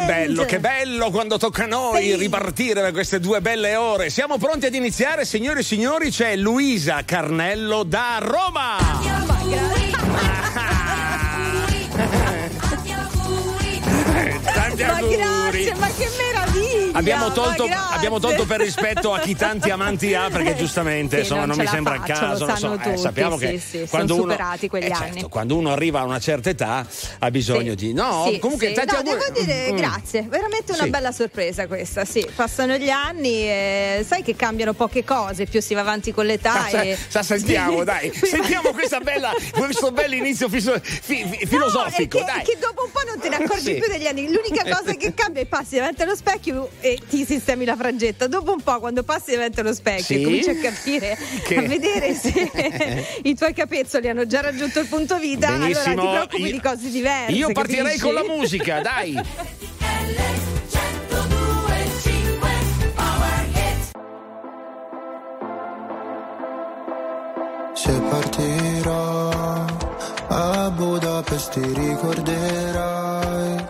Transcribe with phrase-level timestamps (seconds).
[0.00, 2.16] che bello, che bello quando tocca a noi sì.
[2.16, 4.10] ripartire da queste due belle ore.
[4.10, 6.10] Siamo pronti ad iniziare, signori e signori.
[6.10, 8.76] C'è Luisa Carnello da Roma.
[14.76, 16.98] Tanti ma grazie, ma che meraviglia!
[16.98, 21.44] Abbiamo tolto, abbiamo tolto, per rispetto a chi tanti amanti ha, perché giustamente sì, insomma,
[21.44, 22.48] non, non mi sembra faccio, caso.
[22.48, 25.12] Insomma, eh, sappiamo sì, che sì, quando sono uno, superati quegli eh, anni.
[25.12, 26.86] Certo, quando uno arriva a una certa età
[27.18, 27.92] ha bisogno di.
[27.92, 29.18] No, comunque tanti no, auguri.
[29.18, 29.76] devo dire mm.
[29.76, 32.04] grazie, veramente una bella sorpresa questa.
[32.04, 36.24] Sì, passano gli anni e sai che cambiano poche cose, più si va avanti con
[36.26, 36.66] l'età.
[36.68, 36.98] Sa, e...
[37.08, 42.18] sa, sentiamo, dai, sentiamo questa bella, questo bel inizio fiso, fi, fi, filosofico.
[42.18, 42.42] Che, dai.
[42.42, 44.32] che dopo un po' non te ne accorgi più degli anni.
[44.32, 48.26] L'unica cosa che cambia è passi davanti allo specchio e ti sistemi la frangetta.
[48.26, 50.22] Dopo un po', quando passi davanti allo specchio, Sì?
[50.22, 52.50] cominci a capire, Che- a vedere se
[53.24, 55.48] i tuoi capezzoli hanno già raggiunto il punto vita.
[55.56, 55.90] Benissimo.
[55.90, 57.32] Allora ti preoccupi Io- di cose diverse.
[57.32, 58.00] Io partirei capisci?
[58.04, 59.20] con la musica, dai.
[67.74, 69.30] Se partirò
[70.28, 73.66] a Budapest ti ricorderai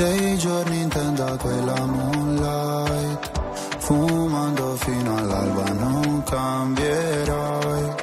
[0.00, 3.30] dei giorni in tenda quella moonlight.
[3.78, 7.94] Fumando fino all'alba non cambierai.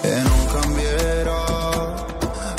[0.00, 1.94] E non cambierò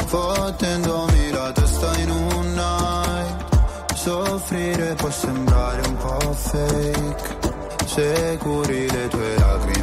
[0.06, 3.96] fottendomi la testa in un night.
[3.96, 7.36] Soffrire può sembrare un po' fake.
[7.86, 9.77] Se curi le tue lacrime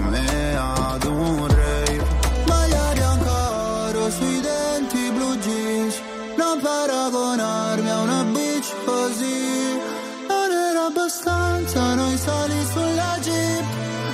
[12.24, 13.64] sali sulla jeep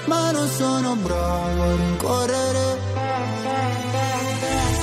[0.06, 2.78] ma non sono bravo a rincorrere.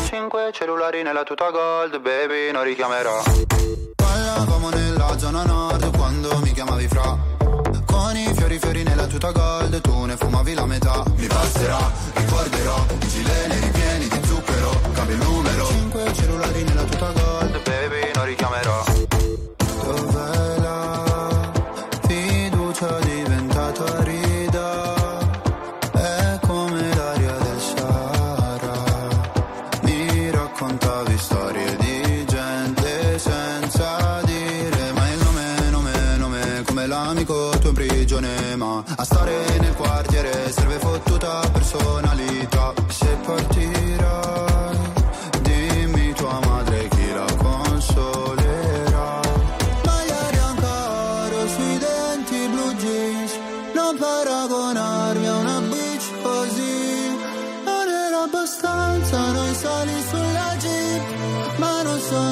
[0.06, 3.24] Cinque cellulari nella tuta gold baby non richiamerò.
[3.96, 7.18] Parlavamo nella zona nord quando mi chiamavi fra.
[7.86, 11.04] Con i fiori fiori nella tuta gold Tu ne fumavi la metà.
[11.16, 11.80] Mi passerà,
[12.14, 15.66] ricorderò I gileni ripieni di zucchero Cambio il numero.
[15.68, 18.87] Cinque cellulari nella tuta gold Baby non richiamerò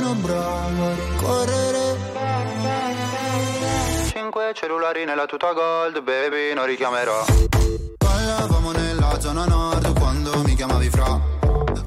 [0.06, 1.98] sono bravo a correre.
[4.12, 7.26] Cinque cellulari nella tuta gold baby non richiamerò.
[7.98, 11.20] Ballavamo nella zona nord quando mi chiamavi fra.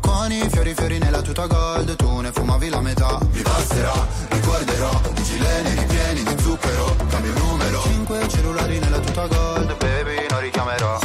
[0.01, 3.19] Con i fiori fiori nella tuta gold tu ne fumavi la metà.
[3.31, 9.77] Mi passerà, ricorderò I gileni ripieni di zucchero Cambio numero Cinque cellulari nella tuta gold
[9.77, 10.99] baby non richiamerò.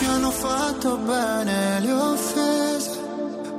[0.00, 2.71] Mi hanno fatto bene le offese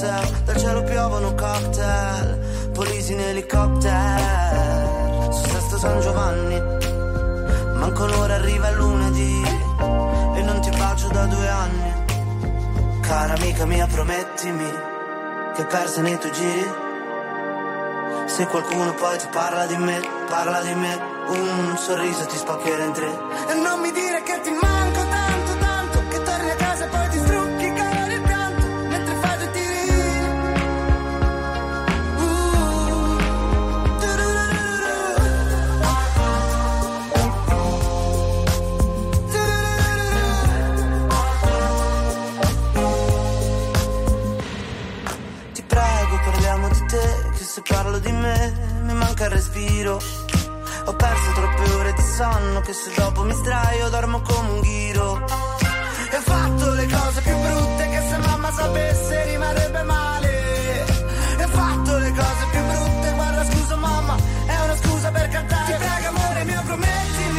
[0.00, 5.30] Colosseo Dal cielo piovono cocktail Polisi in elicottero.
[5.30, 6.58] Su Sesto San Giovanni
[7.74, 9.42] Manco l'ora arriva lunedì.
[10.34, 11.92] E non ti bacio da due anni.
[13.00, 14.70] Cara amica mia promettimi
[15.54, 16.88] Che persa nei tuoi giri.
[18.26, 22.92] Se qualcuno poi ti parla di me, parla di me, un sorriso ti spaccherà in
[22.92, 23.10] tre.
[23.48, 26.86] E non mi dire che ti manco tanto, tanto, che torni a casa
[49.30, 50.00] respiro.
[50.86, 55.24] Ho perso troppe ore di sonno che se dopo mi sdraio dormo come un ghiro.
[56.10, 60.86] E ho fatto le cose più brutte che se mamma sapesse rimarrebbe male.
[61.38, 64.16] E ho fatto le cose più brutte, guarda scusa mamma,
[64.46, 65.72] è una scusa per cantare.
[65.72, 67.29] Ti prego amore mio promettimi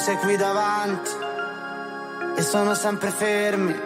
[0.00, 1.10] sei qui davanti
[2.36, 3.78] e sono sempre fermi.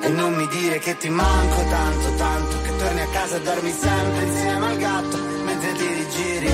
[0.00, 3.72] E non mi dire che ti manco tanto, tanto, che torni a casa e dormi
[3.72, 6.52] sempre insieme al gatto mentre ti rigiri,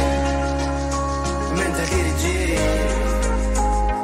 [1.53, 2.59] mentre ti rigiri.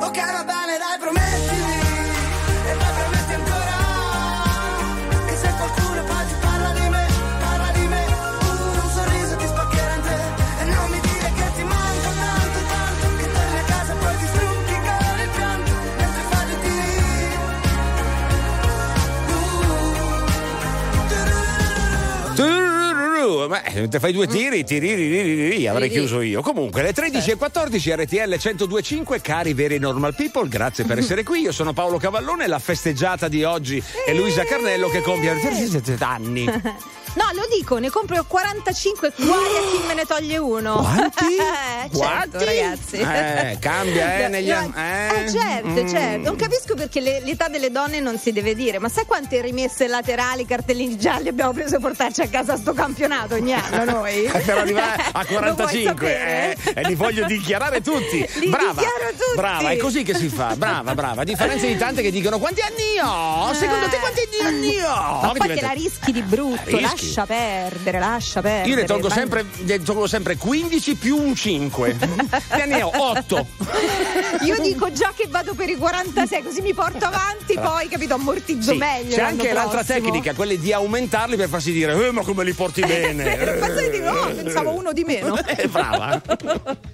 [0.01, 1.64] Ok, va bene, dai, promettimi,
[23.49, 26.01] Ma eh, te fai due tiri, tiri, ri, ri, ri, ri, avrei Tiri.
[26.01, 26.41] chiuso io.
[26.43, 31.41] Comunque, le 13 e 14 RTL 1025, cari veri normal people, grazie per essere qui.
[31.41, 36.47] Io sono Paolo Cavallone, la festeggiata di oggi è Luisa Carnello che compie 37 anni.
[37.15, 40.77] No, lo dico, ne compro 45 guai a chi me ne toglie uno.
[40.77, 41.23] Quanti?
[41.85, 42.45] Eh, certo, Quanti?
[42.45, 42.97] ragazzi.
[42.97, 44.73] Eh, cambia, eh, negli anni.
[44.75, 45.25] Eh?
[45.25, 45.89] eh, certo, Mm.
[45.89, 46.23] certo.
[46.29, 48.79] Non capisco perché le- l'età delle donne non si deve dire.
[48.79, 52.73] Ma sai quante rimesse laterali, cartellini gialli abbiamo preso a portarci a casa a sto
[52.73, 54.23] campionato ogni anno noi?
[54.45, 56.57] per arrivare a Lo vuoi 45 sapere?
[56.65, 58.27] eh, e li voglio dichiarare tutti.
[58.39, 59.37] Li brava, dichiaro tutti.
[59.37, 60.57] brava, è così che si fa.
[60.57, 61.21] Brava, brava.
[61.21, 63.53] A differenza di tante che dicono quanti anni ho?
[63.53, 65.21] Secondo te quanti anni ho?
[65.21, 67.04] Ma poi diventa- te la rischi di brutto, rischi.
[67.05, 68.69] Lascia perdere, lascia perdere.
[68.69, 71.97] Io ne tolgo sempre, ne tolgo sempre 15 più un 5.
[72.55, 73.47] Che ne ho 8.
[74.45, 78.75] Io dico già che vado per i 46, così mi porto avanti, poi capito, ammortizzo
[78.75, 79.15] meglio.
[79.15, 80.11] c'è anche l'altra prossimo.
[80.11, 83.37] tecnica, quella di aumentarli per farsi dire, eh, ma come li porti bene?
[83.37, 85.37] Per farsi dire, oh, pensavo uno di meno.
[85.45, 86.21] Eh, brava.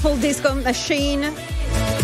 [0.00, 1.32] Purple Disco Machine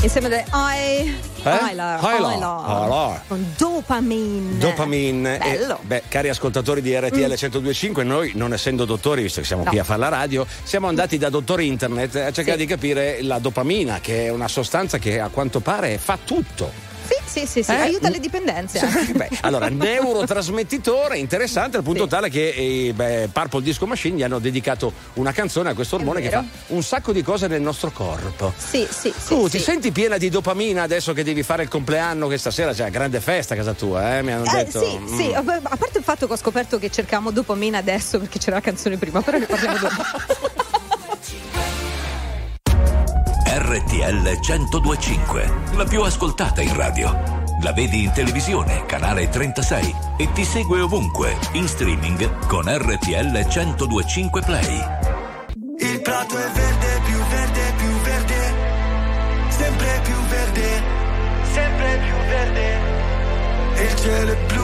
[0.03, 1.51] insieme alle I Eh?
[1.71, 2.01] Hylar.
[2.03, 3.23] Hylar.
[3.29, 4.59] con Dopamine.
[4.59, 5.39] Dopamine.
[5.39, 5.75] Bello.
[5.83, 9.69] E, beh, cari ascoltatori di RTL 1025, noi non essendo dottori, visto che siamo No.
[9.71, 12.65] qui a fare la radio, siamo andati da dottori internet a cercare Sì.
[12.65, 16.93] di capire la dopamina, che è una sostanza che a quanto pare fa tutto.
[17.35, 17.75] Sì, sì, sì, Eh?
[17.81, 18.87] aiuta le dipendenze.
[19.13, 22.09] Beh, allora, neurotrasmettitore interessante al punto Sì.
[22.09, 26.21] tale che i beh, Purple Disco Machine gli hanno dedicato una canzone a questo ormone
[26.21, 28.53] che fa un sacco di cose nel nostro corpo.
[28.57, 29.29] Sì, sì, sì.
[29.35, 29.59] Tu sì.
[29.59, 33.21] ti senti piena di dopamina adesso che devi fare il compleanno che stasera c'è grande
[33.21, 34.23] festa a casa tua, eh?
[34.23, 34.81] Mi hanno Eh, detto.
[34.85, 35.17] sì, mm.
[35.19, 38.57] sì, a a parte il fatto che ho scoperto che cercavamo dopamina adesso perché c'era
[38.57, 40.03] la canzone prima, però ne parliamo dopo.
[43.75, 47.11] RTL 1025, la più ascoltata in radio.
[47.61, 54.43] La vedi in televisione, canale 36 e ti segue ovunque, in streaming con RTL 1025
[54.43, 54.77] Play.
[55.79, 58.55] Il prato è verde, più verde, più verde.
[59.49, 60.83] Sempre più verde,
[61.53, 62.79] sempre più verde.
[63.83, 64.64] Il cielo è blu,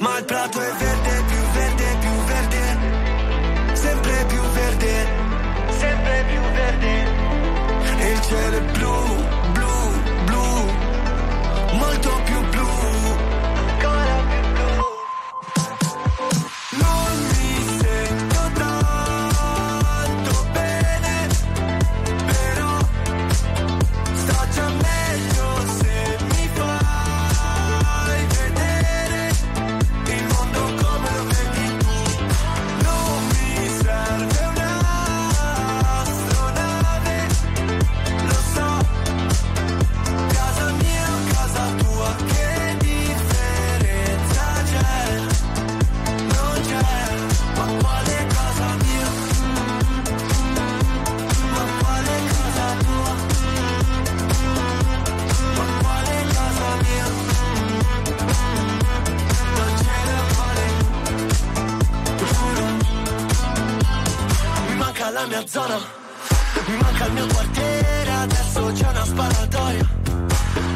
[0.00, 1.29] ma il prato è verde,
[65.12, 65.76] la mia zona,
[66.66, 69.88] mi manca il mio quartiere, adesso c'è una sparatoria.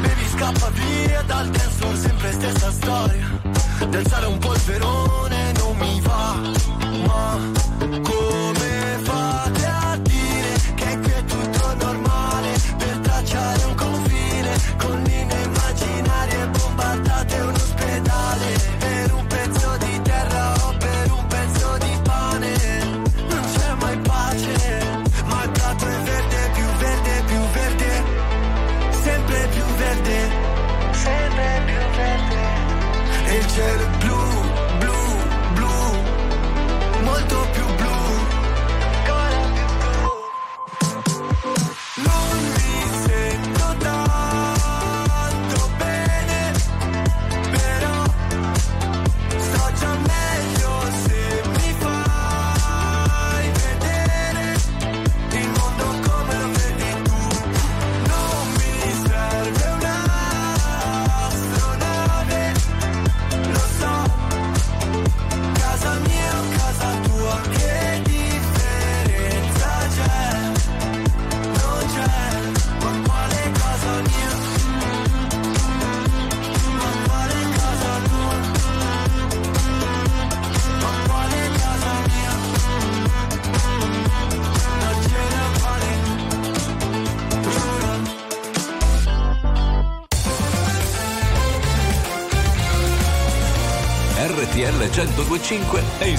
[0.01, 3.41] Baby scappa via dal dance floor, sempre stessa storia.
[3.89, 6.35] Danzare un polverone non mi va,
[7.05, 7.39] ma
[8.01, 8.24] come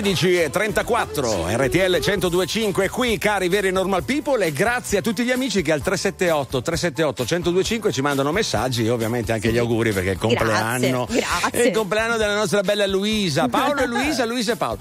[0.00, 5.72] 13.34 RTL 1025 qui cari veri normal people e grazie a tutti gli amici che
[5.72, 10.18] al 378 378 1025 ci mandano messaggi e ovviamente anche gli auguri perché è il
[10.18, 11.04] compleanno.
[11.04, 11.62] Grazie, grazie.
[11.62, 14.78] è il compleanno della nostra bella Luisa Paolo e Luisa Luisa e Paolo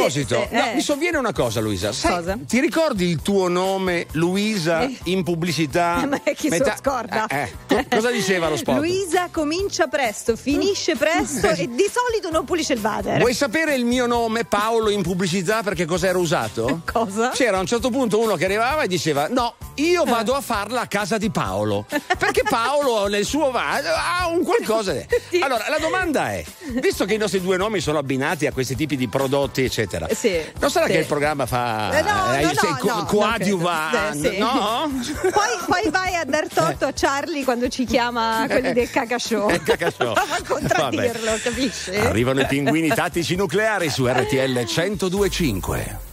[0.00, 0.74] proposito sì, no, eh.
[0.74, 2.38] mi sovviene una cosa Luisa Sai, Cosa?
[2.46, 4.96] ti ricordi il tuo nome Luisa Eh.
[5.04, 7.26] in pubblicità Ma chi lo scorda?
[7.26, 8.76] Eh, eh, co- cosa diceva lo spot?
[8.76, 13.18] Luisa comincia presto, finisce presto e di solito non pulisce il water.
[13.18, 16.80] Vuoi sapere il mio nome Paolo in pubblicità perché cosa era usato?
[16.90, 17.30] Cosa?
[17.30, 20.82] C'era a un certo punto uno che arrivava e diceva: No, io vado a farla
[20.82, 21.86] a casa di Paolo.
[22.18, 23.76] Perché Paolo nel suo va
[24.20, 24.92] ha un qualcosa.
[25.40, 26.44] Allora, la domanda è:
[26.80, 30.40] visto che i nostri due nomi sono abbinati a questi tipi di prodotti, eccetera, Sì,
[30.58, 30.92] non sarà sì.
[30.92, 31.98] che il programma fa.
[31.98, 34.10] Eh, no, eh, no, se no, co- no, coadiuva?
[34.10, 34.38] Eh, sì.
[34.38, 34.90] No?
[35.20, 39.50] Poi, poi vai a dar torto a Charlie quando ci chiama quelli del cacashow.
[39.50, 40.12] Eh, cacashow.
[40.14, 41.94] Prova a contraddirlo, capisci?
[41.96, 46.08] Arrivano i pinguini tattici nucleari su RTL 1025.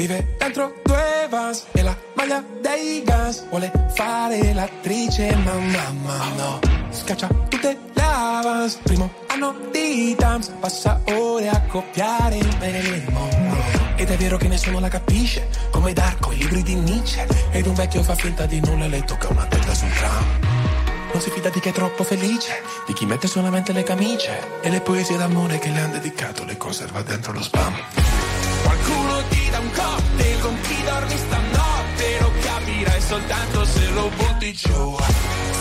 [0.00, 6.58] Vive dentro due vans e la maglia dei gas Vuole fare l'attrice ma mamma no
[6.90, 13.94] Scaccia tutte le avance Primo anno di dance Passa ore a copiare il Marilyn Monroe
[13.96, 17.26] Ed è vero che nessuno la capisce Come Darko, i libri di Nietzsche.
[17.50, 20.24] Ed un vecchio fa finta di nulla e le tocca una testa sul tram.
[21.12, 24.60] Non si fida di chi è troppo felice, di chi mette solamente le camicie.
[24.60, 27.74] E le poesie d'amore che le han dedicato le conserva dentro lo spam.
[28.62, 32.20] Qualcuno ti dà un cocktail con chi dormi stanotte?
[32.20, 34.96] Lo capirai soltanto se lo butti giù.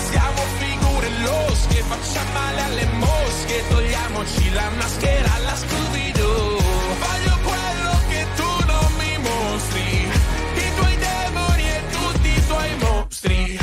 [0.10, 0.89] Siamo figure
[1.24, 6.58] losche, facciamo male alle mosche Togliamoci la maschera alla Scooby-Doo.
[7.06, 10.12] Voglio quello che tu non mi mostri
[10.56, 13.60] I tuoi demoni e tutti i tuoi mostri.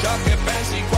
[0.00, 0.97] Ciò che pensi quando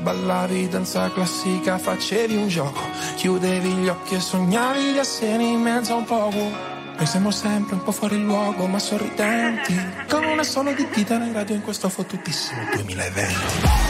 [0.00, 2.80] ballavi danza classica facevi un gioco
[3.16, 6.38] Chiudevi gli occhi e sognavi di essere in mezzo a un poco.
[6.96, 9.74] Noi siamo sempre un po' fuori luogo ma sorridenti
[10.08, 13.89] Con una sola di dita in radio in questo fottutissimo 2020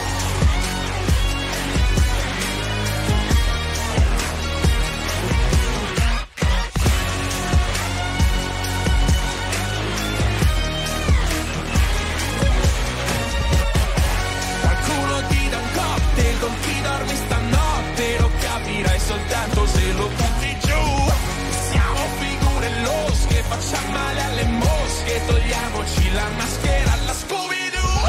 [25.90, 28.02] Togliamoci la maschera alla Scooby-Doo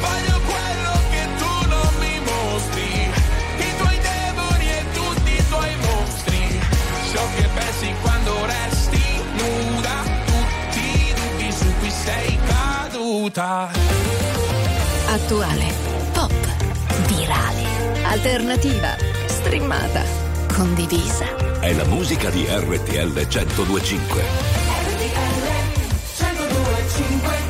[0.00, 3.10] Voglio quello che tu non mi mostri.
[3.56, 6.60] I tuoi demoni e tutti i tuoi mostri.
[7.12, 10.02] Ciò che pensi quando resti nuda.
[10.26, 13.70] Tutti i dubbi su cui sei caduta.
[15.06, 15.72] Attuale,
[16.12, 16.32] pop,
[17.06, 17.64] virale,
[18.04, 20.02] alternativa, streamata,
[20.52, 21.60] condivisa.
[21.60, 23.32] È la musica di RTL 1025.
[23.32, 24.51] RTL 102.5
[26.94, 27.41] 请回。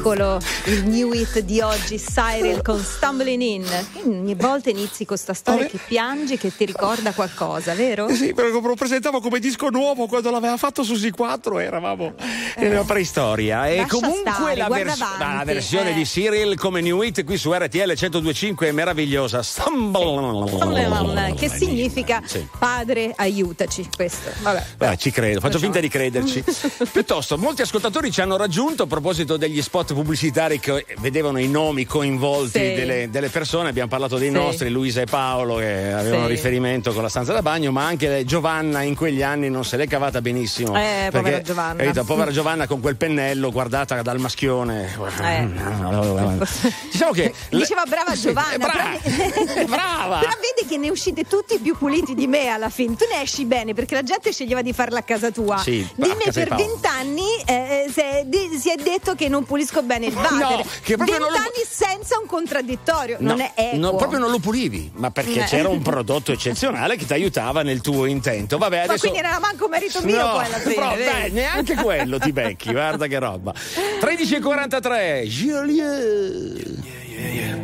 [0.00, 3.66] Eccolo il new hit di oggi, Cyril con Stumbling In.
[4.06, 8.08] Ogni volta inizi con sta storia che piangi, che ti ricorda qualcosa, vero?
[8.08, 12.14] Eh Sì, perché lo presentavo come disco nuovo quando l'aveva fatto su C4, eravamo
[12.56, 13.68] nella preistoria.
[13.68, 13.76] E Eh.
[13.76, 15.94] Lascia comunque stare, la, vers- la versione eh.
[15.94, 19.42] di Cyril come new hit qui su RTL 1025 è meravigliosa.
[19.42, 21.34] Stumble.
[21.36, 22.46] Che significa Sì.
[22.58, 24.30] padre aiutaci questo.
[24.40, 24.64] Vabbè.
[24.78, 26.42] Beh, ci credo, faccio finta di crederci.
[26.90, 31.84] Piuttosto, molti ascoltatori ci hanno raggiunto a proposito degli spot pubblicitari che vedevano i nomi
[31.84, 32.74] coinvolti Sì.
[32.74, 33.68] delle, delle persone.
[33.68, 34.34] Abbiamo parlato dei Sì.
[34.34, 36.30] nostri, Luisa e Paolo, che avevano Sì.
[36.32, 39.86] riferimento con la stanza da bagno, ma anche Giovanna in quegli anni non se l'è
[39.86, 40.74] cavata benissimo.
[40.76, 41.82] Eh, povera perché, Giovanna.
[41.82, 44.94] capito, povera Giovanna con quel pennello guardata dal maschione.
[45.20, 45.48] Eh.
[46.90, 47.34] Diciamo che.
[47.50, 48.52] Diceva brava Giovanna.
[48.54, 48.98] È brava.
[49.02, 50.18] però- brava.
[50.20, 52.96] Però vedi che ne uscite tutti più puliti di me alla fine.
[52.96, 55.58] Tu ne esci bene perché la gente sceglieva di farla a casa tua.
[55.58, 57.84] Sì, di me per vent'anni eh,
[58.26, 60.64] di- si è detto che non pulisco bene il water.
[60.82, 61.38] che proprio non lo-
[61.68, 63.16] senza un contraddittorio.
[63.20, 63.78] No, non è equo.
[63.78, 65.44] no, proprio non lo pulivi, ma perché Eh.
[65.44, 68.58] c'era un prodotto eccezionale che ti aiutava nel tuo intento.
[68.58, 69.00] Vabbè, Ma adesso.
[69.00, 70.74] quindi era manco merito mio No, poi alla fine.
[70.74, 73.52] però, dai, neanche quello ti becchi, guarda che roba.
[74.00, 76.82] 13.43, Julien.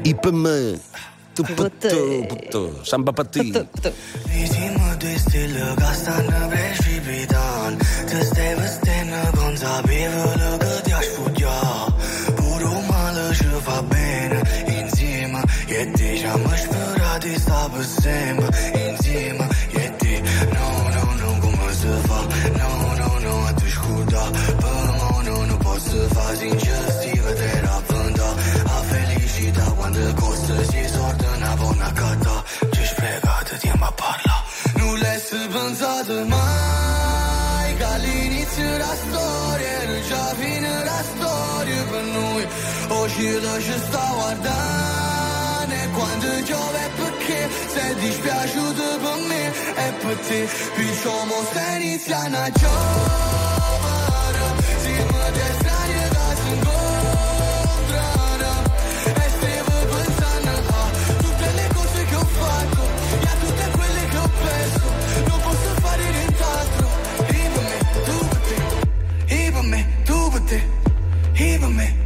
[0.03, 0.81] IPM.
[1.35, 3.53] Tu putto, putto, samba patti.
[4.25, 10.66] Visimo due stelle che stanno precipitando Ti stai vestendo consapevole che ti
[17.77, 18.41] 不怎么
[18.75, 22.17] 硬气嘛，也得 no no no 不么自发
[22.57, 22.65] no
[22.97, 24.17] no no 对胡打，
[24.57, 24.65] 不
[24.97, 34.47] no no no 不自发，心就是一个在那碰到，阿非利息打完的故事，细说的那不那个的，只是别个的天马怕了，
[34.79, 36.37] 努力是本咋的嘛？
[37.79, 40.67] 咖喱你吃那 storia，你咖啡那
[41.13, 42.47] storia 不 noi，
[42.89, 44.49] 我吃的是萨瓦达，
[45.69, 47.16] 那管的叫外不。
[47.89, 50.49] è dispiaciuto per me e per te.
[50.75, 54.39] Qui siamo se inizia una giovane
[54.83, 58.53] Siamo estranei da si incontrano
[59.05, 60.91] E stavo pensando a
[61.23, 62.83] tutte le cose che ho fatto
[63.21, 64.87] E a tutte quelle che ho perso
[65.29, 66.87] Non posso fare nient'altro.
[67.27, 68.57] E per me, tu per te.
[69.35, 70.61] E per me, tu per te.
[71.35, 72.06] E per me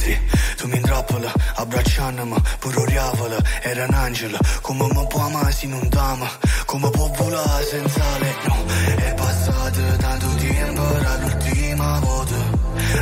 [0.00, 0.18] metri
[0.56, 5.88] Tu mi intrappola, abbracciandomi, puro riavola Era un angelo, come mi può amare se non
[5.88, 6.28] t'ama
[6.64, 8.56] Come può volare senza le no
[8.96, 12.36] È passato tanto tempo dall'ultima volta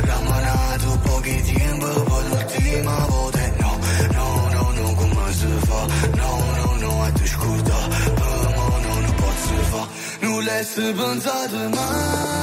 [0.01, 3.77] Ramanato pochi tempo per l'ultima volta No,
[4.11, 5.85] no, no, no, come si fa?
[6.15, 9.87] No, no, no, a te scorda Per me non posso fare.
[10.21, 12.38] Nulla è spensato mai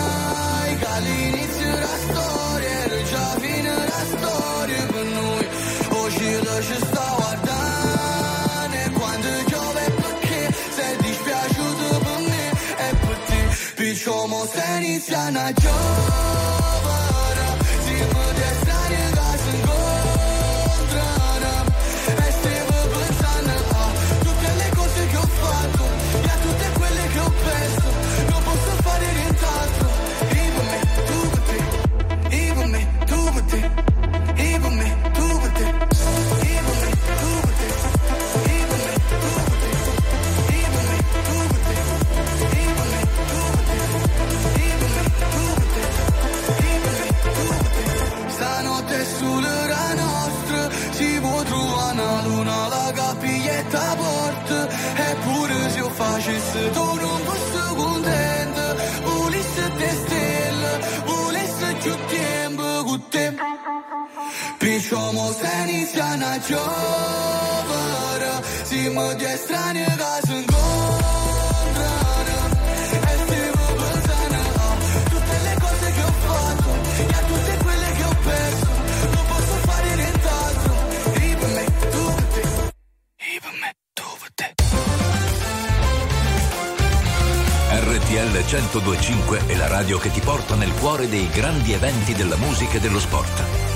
[14.07, 16.86] Somos Ceniciana, yo.
[66.49, 68.34] giovara
[68.68, 72.38] Si mă destrane ca sunt contrară
[72.84, 73.66] Este eh mă
[75.12, 76.70] tutte le cose che ho fatto
[77.16, 78.70] E tutte quelle che ho perso
[79.14, 80.74] Non posso fare nient'altro.
[87.88, 92.76] RTL 1025 è la radio che ti porta nel cuore dei grandi eventi della musica
[92.76, 93.76] e dello sport.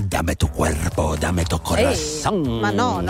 [0.00, 2.60] Dame tu cuerpo, dame tu corazón.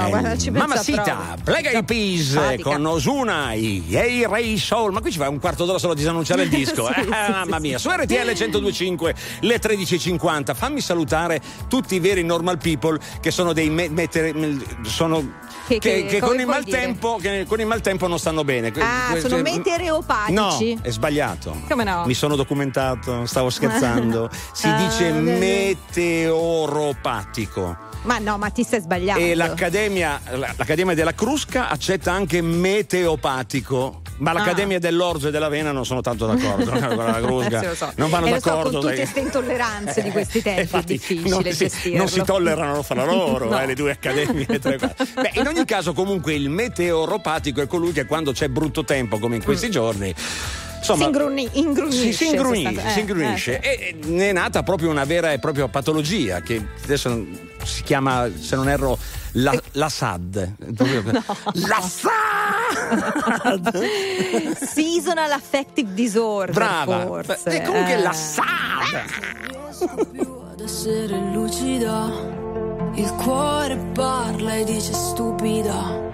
[0.03, 1.45] No, guarda, ci pensa Mamacita, proprio.
[1.45, 2.71] Black Eyed Peas Simpatica.
[2.71, 4.93] con Osuna, i Hey Ray Soul.
[4.93, 6.87] Ma qui ci fai un quarto d'ora solo a disannunciare il disco.
[6.93, 10.55] Sì, eh, sì, mamma mia, su RTL 1025, le 13.50.
[10.55, 14.35] Fammi salutare tutti i veri normal people che sono dei me- mettere-
[14.83, 18.73] sono Che- che, che- con maltempo che con il maltempo non stanno bene.
[18.79, 20.75] Ah, Que- sono meteoropatici.
[20.75, 21.57] No, è sbagliato.
[21.69, 22.05] Come no?
[22.07, 24.29] Mi sono documentato, stavo scherzando.
[24.53, 27.77] Si Ah, dice meteoropatico.
[28.03, 29.25] Ma no, ma ti stai sbagliando.
[29.25, 34.03] E l'Accademia, l'Accademia della Crusca accetta anche meteopatico.
[34.19, 36.71] Ma l'Accademia dell'Orzo e della Vena non sono tanto d'accordo.
[36.71, 37.65] con la Crusca.
[37.77, 37.93] So.
[37.97, 38.71] Non vanno E lo so, d'accordo.
[38.71, 42.83] con tutte queste intolleranze di questi tempi Infatti, è difficile non si, non si tollerano
[42.83, 43.61] fra loro No.
[43.61, 44.47] eh, le due accademie.
[44.47, 49.37] Beh, in ogni caso, comunque, il meteoropatico è colui che quando c'è brutto tempo, come
[49.37, 50.15] in questi giorni.
[50.95, 52.13] Insomma, si ingruni- ingrunisce.
[52.13, 53.61] si, si ingrunisce, si Eh, ingrunisce.
[53.61, 57.25] eh, e e ne è nata proprio una vera e propria patologia che adesso
[57.65, 58.99] si chiama, se non erro,
[59.33, 60.53] la, la SAD.
[60.75, 61.03] Proprio-
[61.67, 63.85] La SAD!
[64.65, 66.55] Seasonal affective disorder.
[66.55, 67.07] Brava!
[67.07, 67.39] Forse.
[67.45, 68.03] E comunque Eh.
[68.03, 68.45] la SAD!
[70.53, 72.11] ad essere lucida.
[72.95, 76.05] Il cuore parla e dice stupida.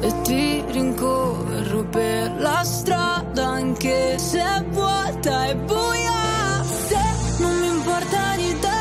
[0.00, 6.62] E ti rincorro per la strada anche se è vuota e buia.
[6.62, 6.98] Se
[7.38, 8.78] non mi importa di te,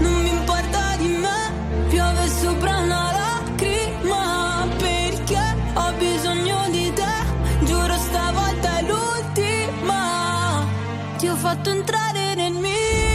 [0.00, 1.86] non mi importa di me.
[1.88, 5.42] Piove sopra una lacrima perché
[5.74, 7.64] ho bisogno di te.
[7.64, 10.66] Giuro stavolta è l'ultima.
[11.16, 13.08] Ti ho fatto entrare nel mio.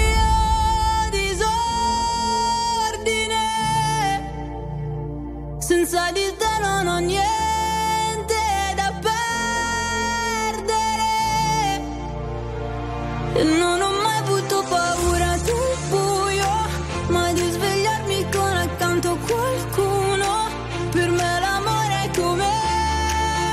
[5.60, 7.33] Senza di te non ho niente
[13.42, 16.52] non ho mai avuto paura del buio,
[17.08, 20.52] mai di svegliarmi con accanto qualcuno.
[20.92, 22.50] Per me l'amore è come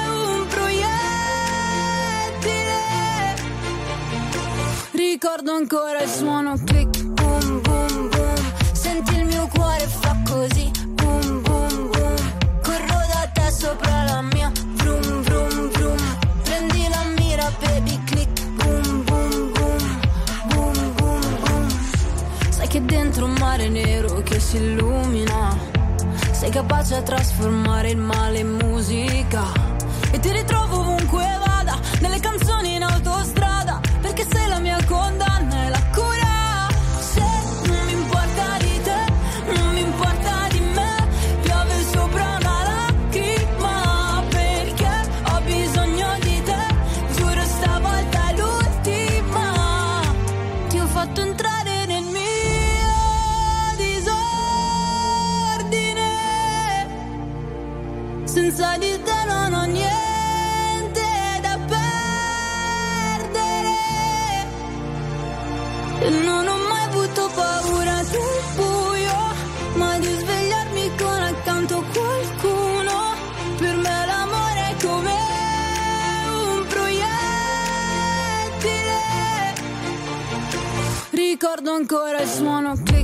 [0.09, 0.89] un proiettile.
[4.93, 8.53] Ricordo ancora il suono click, boom, boom, boom.
[8.73, 12.17] Senti il mio cuore fa così, boom, boom, boom.
[12.63, 14.10] Corro da te sopra la
[23.21, 25.55] dentro un mare nero che si illumina,
[26.31, 29.43] sei capace a trasformare il male in musica.
[30.11, 31.00] E ti ritrovo ovunque
[66.09, 69.19] non ho mai avuto paura del buio,
[69.75, 73.15] ma di svegliarmi con accanto qualcuno.
[73.59, 75.15] Per me l'amore è come
[76.55, 77.09] un proiettile.
[81.11, 83.00] Ricordo ancora il suono click,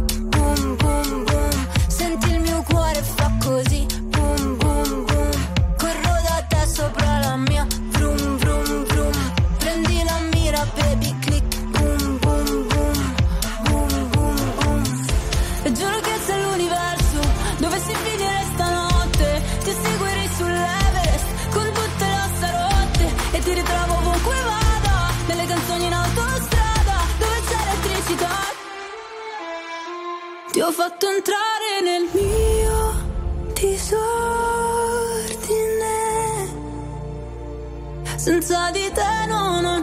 [30.67, 33.95] ho fatto entrare nel mio disordine.
[38.17, 39.76] Senza di te non ho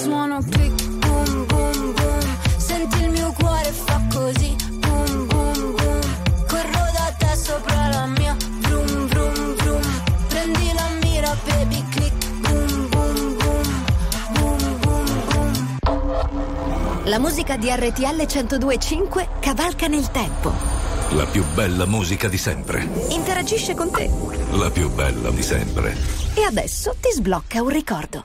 [0.00, 2.38] suono click, boom, boom, boom.
[2.56, 6.00] Senti il mio cuore fa così, boom, boom, boom.
[6.46, 10.02] Corro da te sopra la mia, vroom, vroom, vroom.
[10.28, 13.84] Prendi la mira, baby, click, boom, boom, boom.
[14.32, 15.28] Boom, boom,
[15.82, 17.02] boom.
[17.04, 20.52] La musica di RTL 1025 cavalca nel tempo.
[21.10, 22.88] La più bella musica di sempre.
[23.08, 24.08] Interagisce con te.
[24.52, 25.96] La più bella di sempre.
[26.34, 28.24] E adesso ti sblocca un ricordo.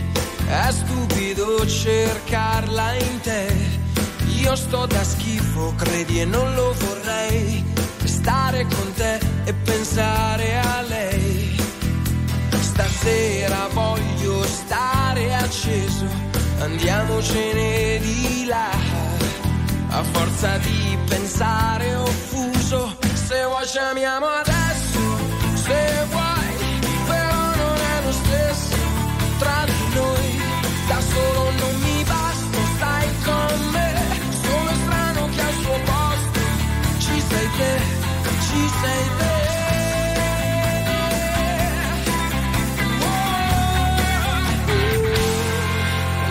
[0.51, 3.55] è stupido cercarla in te.
[4.41, 7.63] Io sto da schifo, credi e non lo vorrei.
[8.03, 11.55] Stare con te e pensare a lei.
[12.59, 16.05] Stasera voglio stare acceso,
[16.59, 18.69] andiamocene di là.
[19.89, 24.99] A forza di pensare offuso, se vuoi ci amiamo adesso,
[25.53, 26.20] se vuoi,
[31.11, 33.91] solo non mi basta, stai con me.
[34.43, 36.39] Sono strano che al suo posto
[36.99, 37.73] ci sei te,
[38.45, 39.39] ci sei te.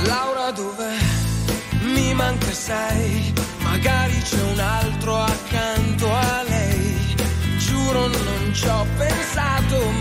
[0.07, 0.97] Laura dov'è?
[1.95, 7.16] Mi manca sei, magari c'è un altro accanto a lei.
[7.59, 9.99] Giuro non ci ho pensato mai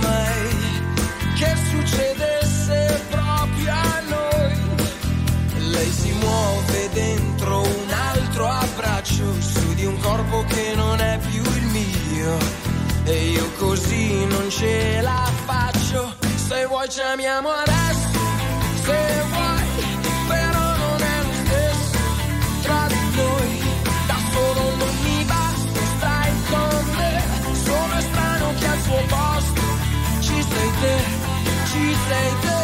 [10.30, 12.38] corpo che non è più il mio.
[13.04, 16.16] E io così non ce la faccio.
[16.36, 18.20] Se vuoi ci amiamo adesso,
[18.84, 19.64] se vuoi,
[20.28, 21.98] però non è lo stesso
[22.62, 23.62] tra di noi.
[24.08, 27.24] Da solo non mi basta, stai con me.
[27.64, 29.62] Sono strano che al suo posto
[30.20, 30.98] ci sei te,
[31.72, 32.59] ci sei te.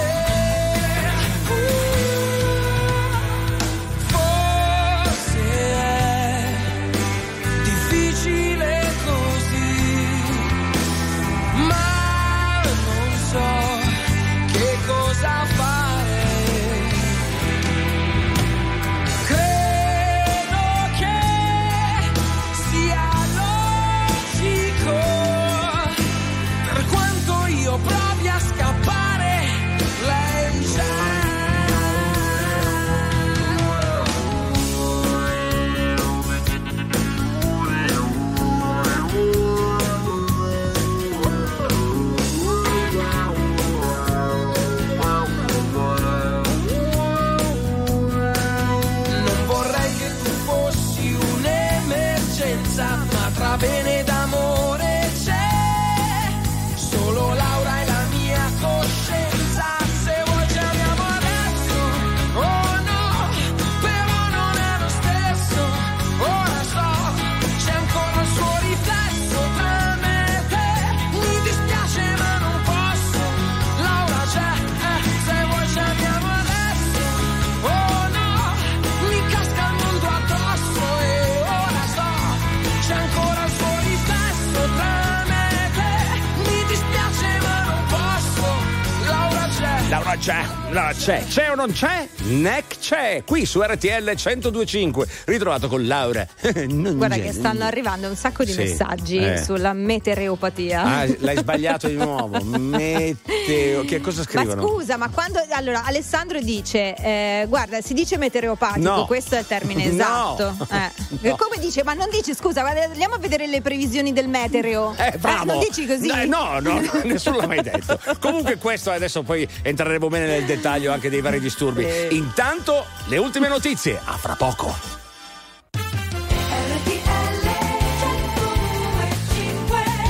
[90.17, 91.23] C'è.
[91.27, 92.14] C'è o non c'è?
[92.27, 93.23] Neck c'è.
[93.23, 95.07] Qui su RTL 1025.
[95.25, 96.25] Ritrovato con Laura.
[96.41, 99.43] Guarda che stanno arrivando un sacco di Sì, messaggi eh.
[99.43, 100.81] sulla metereopatia.
[100.83, 102.43] Ah, l'hai sbagliato di nuovo.
[102.43, 103.85] Meteo.
[103.85, 104.67] Che cosa Ma scrivono?
[104.67, 109.05] scusa, ma quando allora Alessandro dice eh, guarda, si dice meteoropatico, No.
[109.05, 110.35] questo è il termine No.
[110.35, 110.55] esatto.
[110.71, 111.29] Eh.
[111.29, 111.35] No.
[111.35, 111.83] Come dice?
[111.83, 114.95] Ma non dici scusa, andiamo a vedere le previsioni del metereo.
[114.97, 115.45] Eh, bravo.
[115.45, 116.07] non dici così?
[116.09, 117.99] Eh, no, no, no, nessuno l'ha mai detto.
[118.19, 122.13] Comunque questo adesso poi entreremo bene nel dettaglio anche dei vari disturbi.
[122.15, 125.04] Intanto le ultime notizie, a fra poco.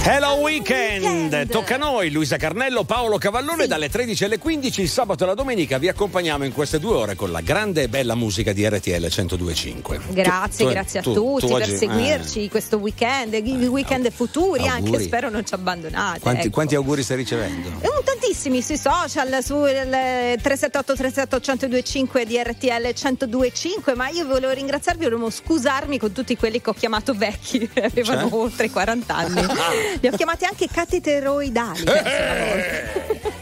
[0.08, 1.48] Hello Weekend!
[1.50, 5.34] Tocca a noi, Luisa Carnello, Paolo Cavallone, dalle 13 alle 15 il sabato e la
[5.34, 8.92] domenica vi accompagniamo in queste due ore con la grande e bella musica di RTL
[9.10, 10.00] 1025.
[10.10, 11.78] Grazie, Tu- tu- grazie a tu- tutti tu per oggi- eh.
[11.78, 15.04] seguirci questo weekend, i weekend futuri anche, auguri.
[15.06, 16.20] spero non ci abbandonate.
[16.20, 16.50] Quanti, ecco.
[16.52, 17.70] quanti auguri stai ricevendo?
[17.82, 24.54] Eh, un tantissimi sui social, su 378 378 1025 di RTL 1025, ma io volevo
[24.54, 28.40] ringraziarvi, volevo scusarmi con tutti quelli che ho chiamato vecchi, avevano Cioè?
[28.40, 29.94] oltre i 40 anni.
[30.02, 31.84] Li ho chiamati anche cateteroidali.
[31.84, 33.36] Eh, volta.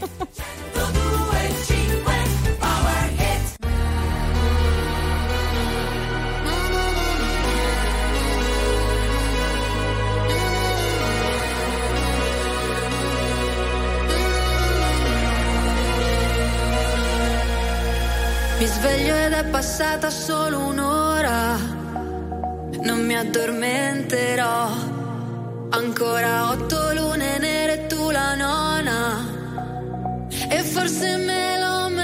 [18.58, 21.56] Mi sveglio ed è passata solo un'ora.
[22.82, 24.93] Non mi addormenterò.
[25.76, 29.26] Ancora otto lune nere e tu la nona.
[30.48, 32.03] E forse me lo merito,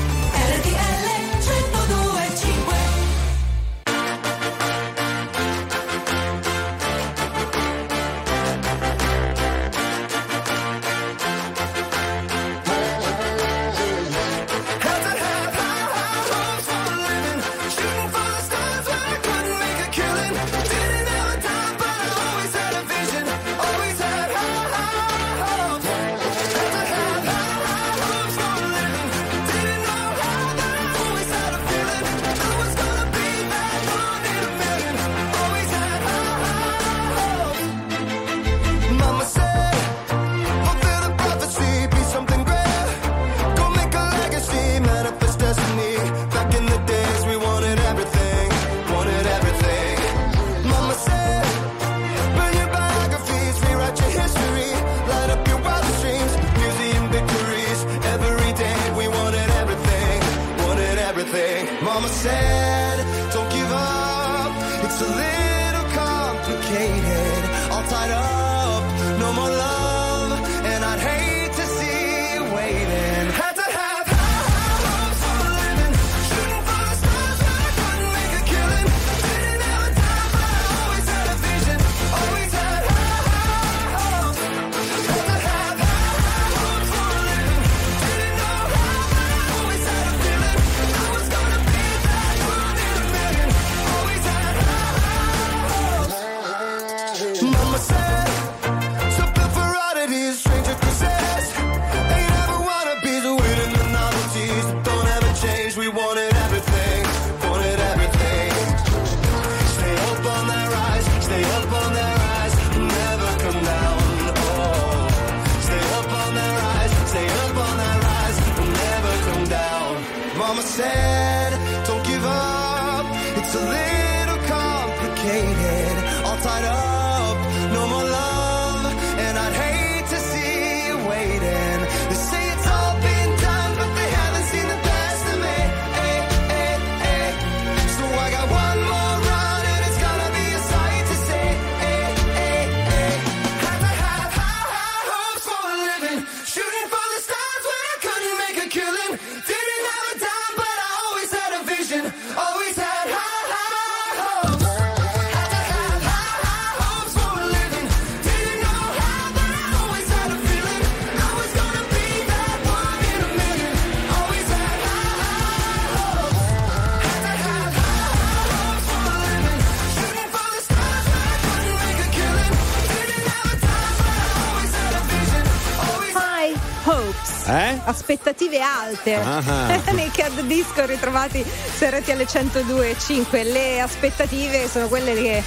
[177.91, 179.67] Aspettative alte Ah.
[179.91, 181.43] nei CAD Disco ritrovati
[181.77, 185.43] su RTL 102.5 le aspettative sono quelle che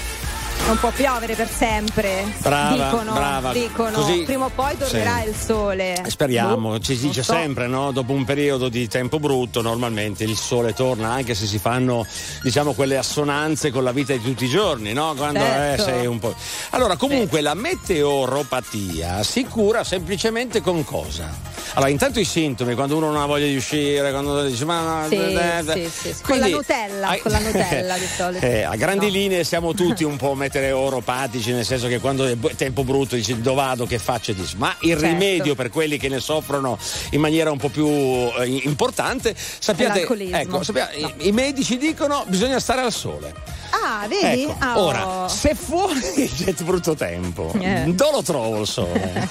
[0.67, 3.53] non può piovere per sempre Brava, dicono, brava.
[3.53, 5.29] dicono Così- prima o poi tornerà Sì.
[5.29, 7.33] il sole Speriamo, Boh, ci si dice so.
[7.33, 7.91] sempre, no?
[7.91, 12.07] Dopo un periodo di tempo brutto, normalmente il sole torna, anche se si fanno,
[12.43, 15.15] diciamo, quelle assonanze con la vita di tutti i giorni, no?
[15.17, 15.83] Quando Certo.
[15.83, 16.35] eh, sei un po'.
[16.71, 21.54] Allora, comunque la meteoropatia si cura semplicemente con cosa?
[21.77, 25.09] Allora, intanto i sintomi, quando uno non ha voglia di uscire, quando dice ma no,
[25.09, 26.23] Sì, eh, sì, sì, sì.
[26.23, 28.47] Con la Nutella, ai- con la Nutella di solito.
[28.47, 29.13] Eh, a grandi No.
[29.13, 33.57] linee siamo tutti un po' meteoropatici, nel senso che quando è tempo brutto dici dove
[33.57, 35.05] vado, che faccio dici, ma il Certo.
[35.07, 36.79] rimedio per quelli che ne soffrono
[37.11, 42.61] in maniera un po' più eh, importante, sappiate, ecco, sappiate, i, i medici dicono bisogna
[42.61, 43.35] stare al sole.
[43.71, 44.85] ah vedi Ecco, Ah, oh.
[44.85, 45.99] ora, se fuori
[46.39, 47.83] c'è brutto tempo, Eh.
[47.87, 49.29] dove lo trovo il sole?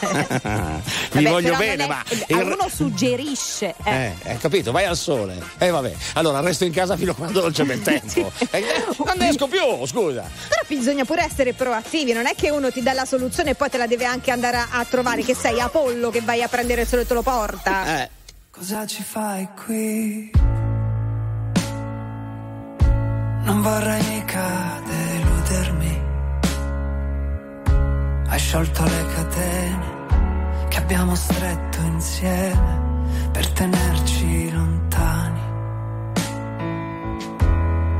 [1.13, 2.03] Mi Vabbè, voglio bene, è- ma
[2.33, 3.91] a il- uno suggerisce eh.
[3.91, 4.71] eh, hai capito?
[4.71, 5.37] Vai al sole.
[5.57, 5.93] E eh, vabbè.
[6.13, 8.31] Allora resto in casa fino a quando non c'è bel tempo.
[8.53, 8.63] Eh,
[8.97, 10.29] non ne esco più, scusa.
[10.47, 13.69] Però bisogna pure essere proattivi, non è che uno ti dà la soluzione e poi
[13.69, 16.81] te la deve anche andare a, a trovare, che sei Apollo che vai a prendere
[16.81, 18.01] il sole e te lo porta.
[18.03, 18.09] Eh.
[18.51, 20.31] Cosa ci fai qui?
[23.45, 26.01] Non vorrei mica deludermi.
[28.27, 30.02] Hai sciolto le catene
[30.73, 32.81] che abbiamo stretto insieme
[33.31, 35.41] per tenerci lontani.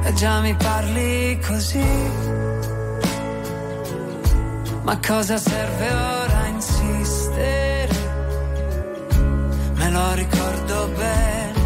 [0.06, 1.86] E già mi parli così,
[4.82, 7.96] ma cosa serve ora insistere?
[9.76, 11.60] Me lo ricordo bene,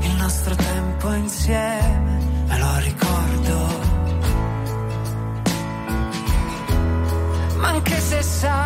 [0.00, 3.84] il nostro tempo insieme, me lo ricordo.
[7.58, 8.65] Ma anche se sai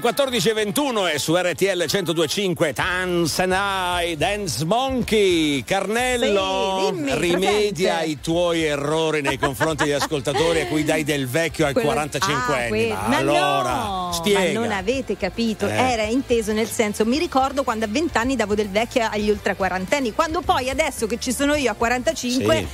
[0.00, 8.06] Le 14.21 e su RTL 1025 Tanzanai Dance Monkey Carnello Sì, dimmi, rimedia presente.
[8.10, 12.54] i tuoi errori nei confronti degli ascoltatori a cui dai del vecchio ai Quello- 45
[12.54, 12.88] Ah, anni.
[12.88, 14.40] Ma allora, no, spiega.
[14.60, 15.74] Ma non avete capito, Eh.
[15.76, 19.54] era inteso nel senso, mi ricordo quando a 20 anni davo del vecchio agli ultra
[19.54, 22.66] quarantenni, quando poi adesso che ci sono io a 45 Sì.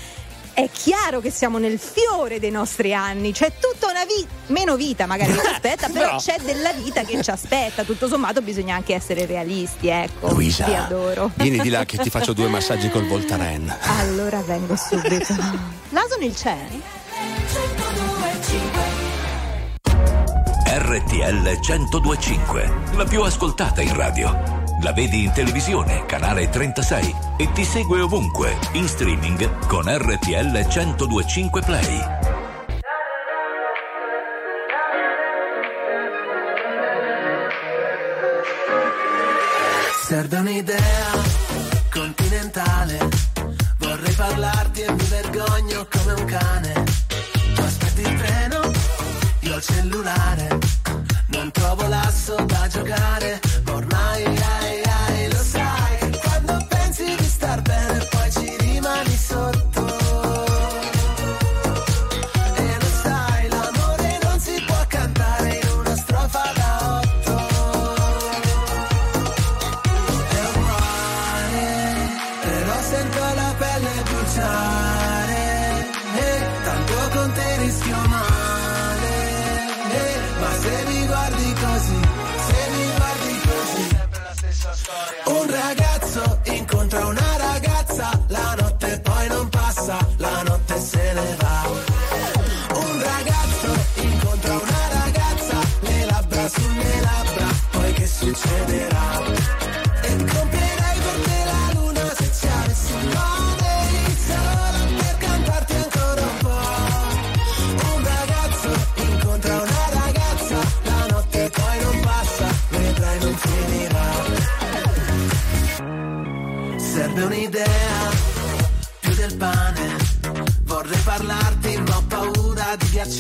[0.57, 5.05] È chiaro che siamo nel fiore dei nostri anni, c'è tutta una vita, meno vita
[5.05, 6.17] magari che ci aspetta, però No.
[6.19, 10.33] c'è della vita che ci aspetta, tutto sommato bisogna anche essere realisti, ecco.
[10.33, 11.31] Luisa, Ti adoro.
[11.35, 13.71] vieni di là che ti faccio due massaggi col Voltaren.
[13.99, 15.35] Allora vengo subito.
[15.91, 17.05] Naso nel cielo?
[20.69, 24.56] RTL 1025, la più ascoltata in radio.
[24.83, 31.63] La vedi in televisione, canale 36 e ti segue ovunque, in streaming con RTL 1025
[31.63, 32.01] Play.
[40.05, 41.11] Serve un'idea
[41.91, 43.09] continentale.
[43.79, 46.85] Vorrei parlarti e mi vergogno come un cane.
[47.55, 48.71] Tu aspetti il treno,
[49.41, 50.59] io il cellulare.
[51.29, 54.26] Non trovo l'asso da giocare, ma ormai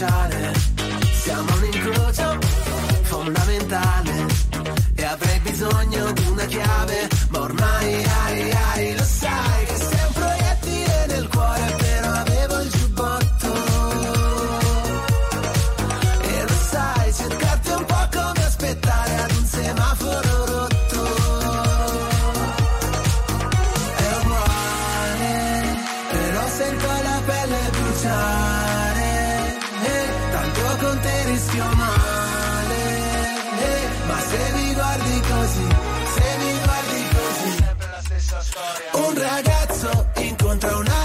[0.00, 0.45] paura
[39.76, 40.06] sexo
[40.38, 40.95] contra una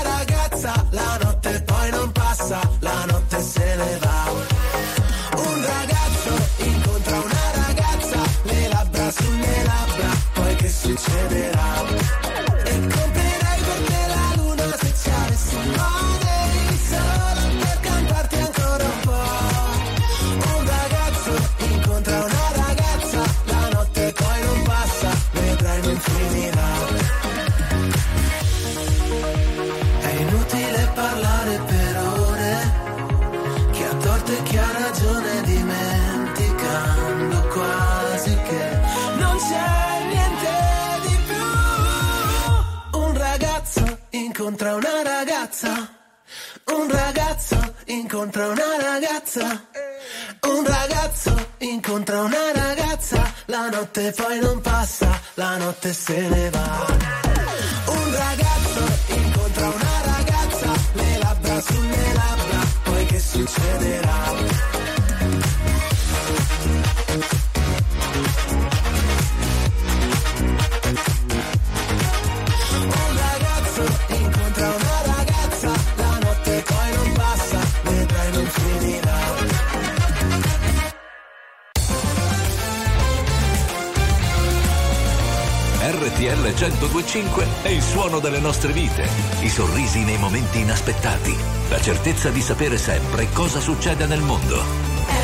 [92.30, 95.21] di sapere sempre cosa succede nel mondo.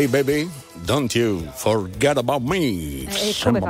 [0.00, 0.48] Hey baby,
[0.86, 3.04] don't you forget about me.
[3.04, 3.60] E come?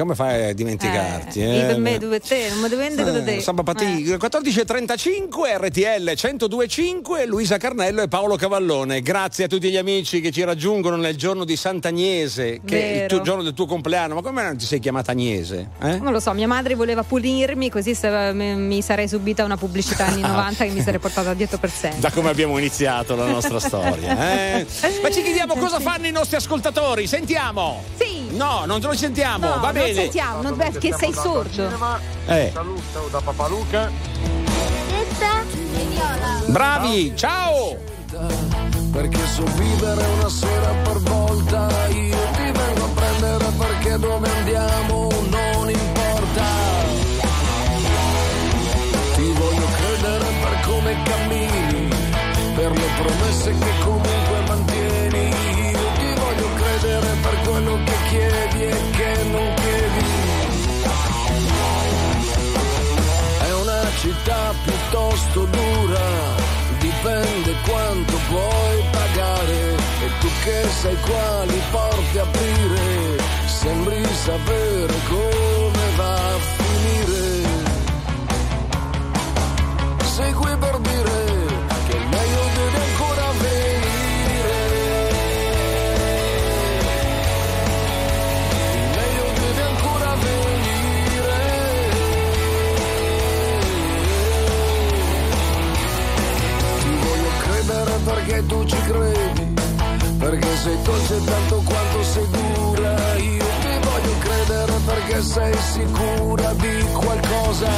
[0.00, 1.40] Come fai a dimenticarti?
[1.40, 1.64] Io eh?
[1.66, 3.36] per me, due te, non mi vendere da te.
[3.36, 4.16] Eh, Samba Patì, Eh.
[4.16, 9.02] 14.35 RTL 1025 Luisa Carnello e Paolo Cavallone.
[9.02, 13.08] Grazie a tutti gli amici che ci raggiungono nel giorno di Sant'Agnese, che è il
[13.08, 13.22] tuo Vero.
[13.22, 14.14] giorno del tuo compleanno.
[14.14, 15.68] Ma come non ti sei chiamata Agnese?
[15.82, 15.98] Eh?
[15.98, 20.06] Non lo so, mia madre voleva pulirmi, così se- mi mi sarei subita una pubblicità
[20.06, 22.00] anni 90 che mi sarei portata dietro per sempre.
[22.00, 24.32] Da come abbiamo iniziato la nostra storia.
[24.56, 24.66] eh?
[25.02, 27.06] Ma ci chiediamo cosa fanno i nostri ascoltatori.
[27.06, 27.82] Sentiamo!
[27.98, 28.18] Sì!
[28.30, 30.02] No, non te lo sentiamo, No, va non bene.
[30.02, 31.50] sentiamo, non, perché sei sordo.
[31.50, 32.50] Cinema, eh.
[32.52, 33.90] Saluto oh, da Papa Luca.
[34.88, 35.44] Tetta.
[36.46, 37.76] Bravi, ciao.
[38.92, 45.08] Perché so vivere una sera per volta, io ti vengo a prendere perché dove andiamo
[45.30, 46.44] non importa.
[49.14, 51.88] Ti voglio credere per come cammini,
[52.56, 59.22] per le promesse che comunque mantieni Ti voglio credere per quello che chiedi e che
[59.30, 59.59] non
[64.00, 66.08] città piuttosto dura,
[66.78, 69.74] dipende quanto puoi pagare.
[70.04, 75.79] E tu che sai quali porte aprire, sembri sapere come
[98.46, 99.54] tu ci credi,
[100.18, 106.84] perché sei dolce tanto quanto sei dura, io ti voglio credere perché sei sicura di
[106.92, 107.68] qualcosa.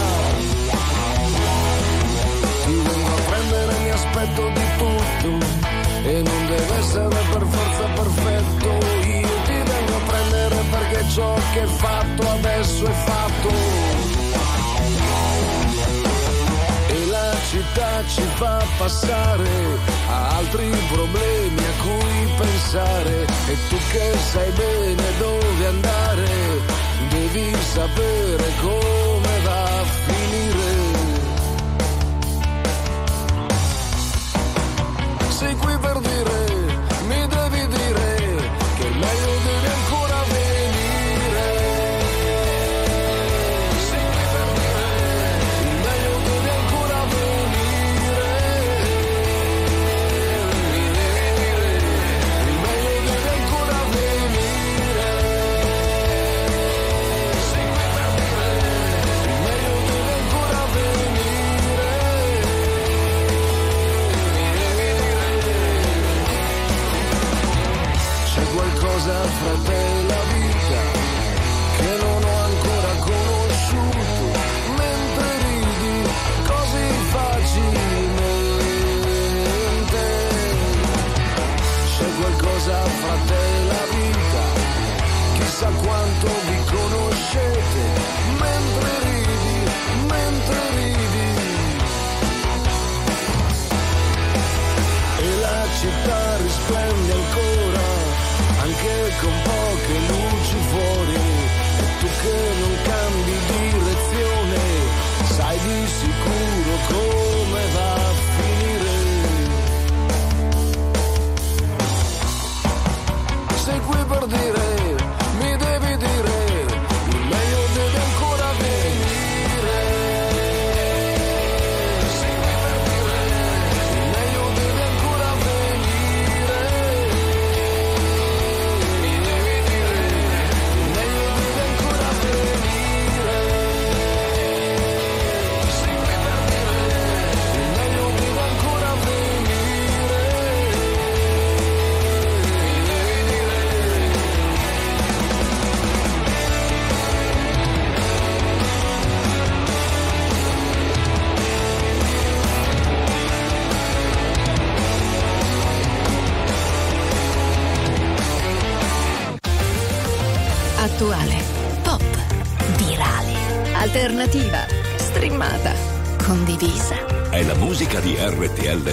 [2.64, 5.46] Ti vengo a prendere, mi aspetto di tutto,
[6.08, 8.68] e non deve essere per forza perfetto,
[9.06, 13.91] io ti vengo a prendere perché ciò che è fatto adesso è fatto.
[17.52, 19.50] città ci fa passare
[20.08, 23.26] a altri problemi a cui pensare.
[23.52, 26.30] E tu che sai bene dove andare
[27.10, 30.70] devi sapere come va a finire.
[35.28, 36.51] Sei qui per dire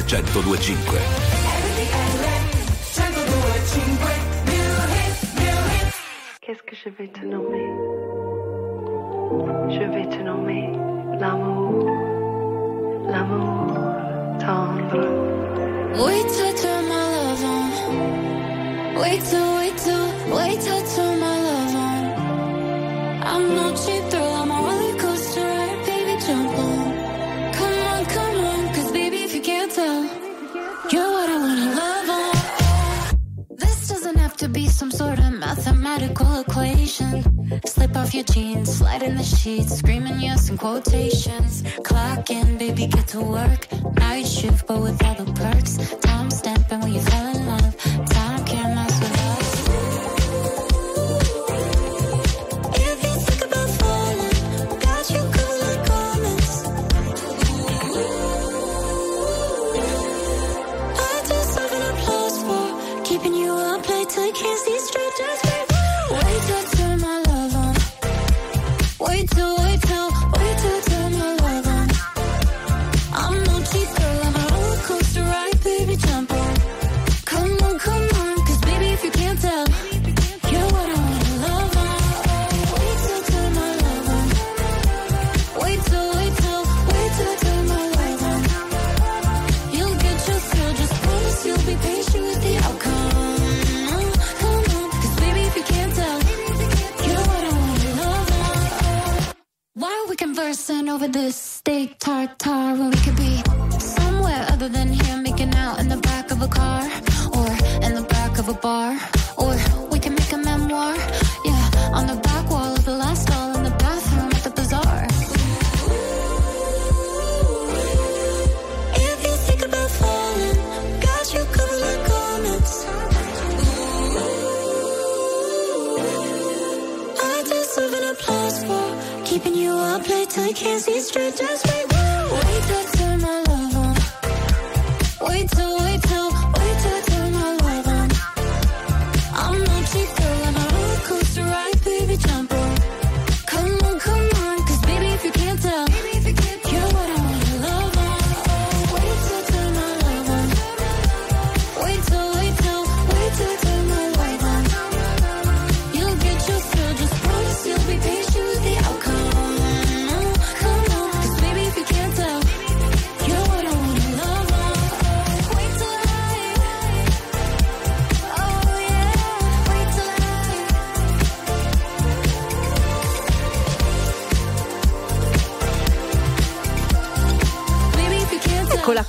[0.09, 1.18] 1025.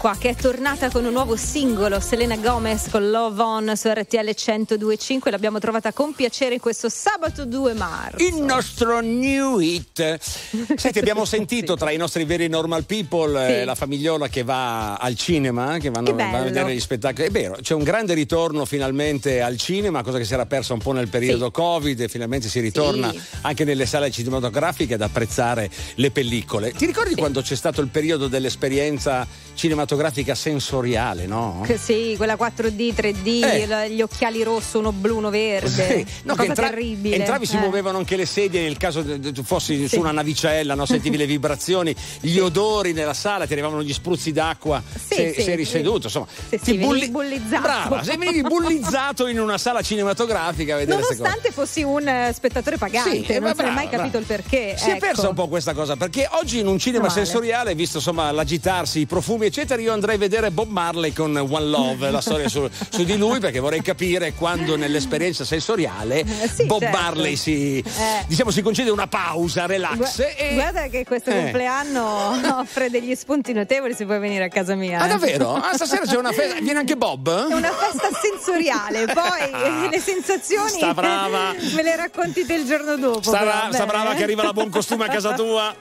[0.01, 4.35] Qua, che è tornata con un nuovo singolo, Selena Gomez con Love On su RTL
[4.35, 5.31] 1025.
[5.31, 8.17] L'abbiamo trovata con piacere questo sabato 2 marzo.
[8.25, 10.50] Il nostro new hit.
[10.77, 13.65] Senti, abbiamo sentito tra i nostri veri normal people eh, Sì.
[13.65, 17.27] la famigliola che va al cinema, che vanno, Che vanno a vedere gli spettacoli.
[17.27, 20.81] È vero, c'è un grande ritorno finalmente al cinema, cosa che si era persa un
[20.81, 23.21] po' nel periodo Covid, e finalmente si ritorna Sì.
[23.43, 26.73] anche nelle sale cinematografiche ad apprezzare le pellicole.
[26.73, 31.63] Ti ricordi quando c'è stato il periodo dell'esperienza cinematografica sensoriale, no?
[31.67, 33.91] Che sì, quella 4D, 3D, Eh.
[33.91, 35.69] gli occhiali rosso, uno blu, uno verde.
[35.71, 37.17] Sì, no, cosa entra- terribile.
[37.17, 37.61] entravi si Eh.
[37.61, 39.89] muovevano anche le sedie nel caso tu fossi Sì.
[39.89, 40.39] su una navicella,
[40.75, 40.87] no?
[40.87, 45.53] sentivi le vibrazioni, gli odori nella sala, ti arrivavano gli spruzzi d'acqua se, sì, se
[45.53, 45.73] eri sì.
[45.73, 46.27] seduto, insomma.
[46.49, 47.61] Sì, ti sì, venivi bullizzato.
[47.63, 51.01] Brava, se venivi bullizzato in una sala cinematografica a vedere.
[51.01, 54.75] Nonostante fossi un eh, spettatore pagante, Sì, eh, non è mai brava, capito il perché.
[54.77, 55.07] Si è ecco.
[55.07, 57.25] persa un po' questa cosa perché oggi in un cinema Male.
[57.25, 61.67] sensoriale, visto insomma l'agitarsi, i profumi, eccetera, io andrei a vedere Bob Marley con One
[61.67, 66.81] Love, la storia su, su di lui, perché vorrei capire quando nell'esperienza sensoriale sì, Bob
[66.81, 66.97] certo.
[66.97, 68.25] Marley si, Eh.
[68.27, 70.30] diciamo, si concede una pausa, relax.
[70.37, 70.55] E...
[70.55, 71.43] Guarda che questo Eh.
[71.43, 75.01] compleanno offre degli spunti notevoli se vuoi venire a casa mia.
[75.01, 75.09] Ah, eh.
[75.09, 75.55] davvero?
[75.55, 76.59] Ah, stasera c'è una festa.
[76.61, 77.49] Viene anche Bob?
[77.51, 79.89] È una festa sensoriale, poi Ah.
[79.91, 81.53] le sensazioni Sta brava.
[81.75, 83.23] me le racconti te il giorno dopo.
[83.23, 85.75] Sta, però, sta brava che arriva la buon costume a casa tua.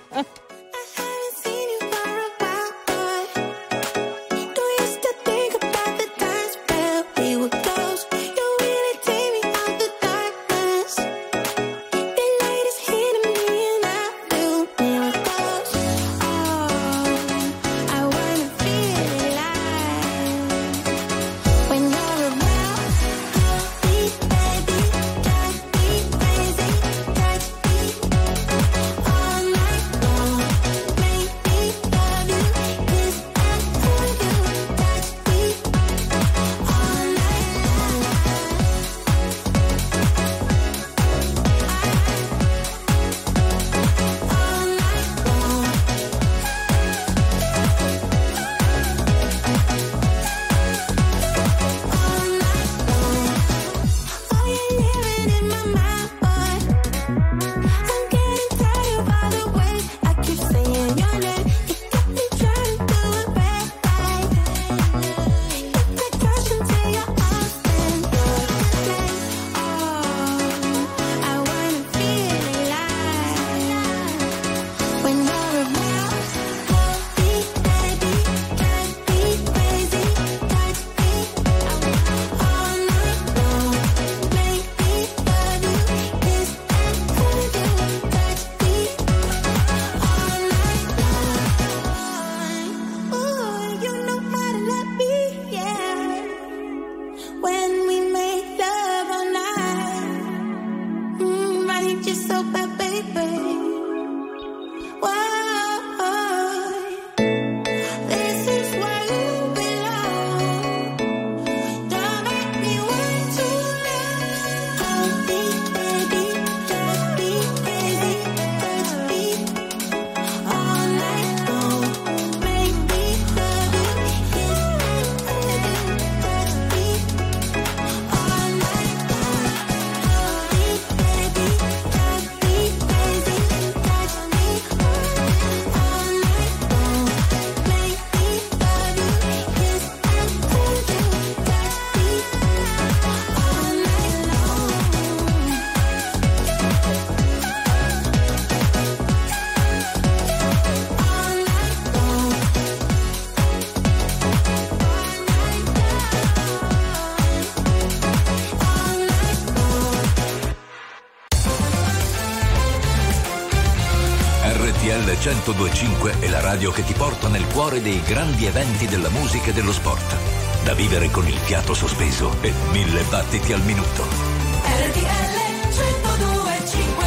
[165.09, 169.49] RTL 1025 è la radio che ti porta nel cuore dei grandi eventi della musica
[169.49, 170.15] e dello sport.
[170.63, 174.03] Da vivere con il fiato sospeso e mille battiti al minuto.
[174.03, 177.05] RTL 1025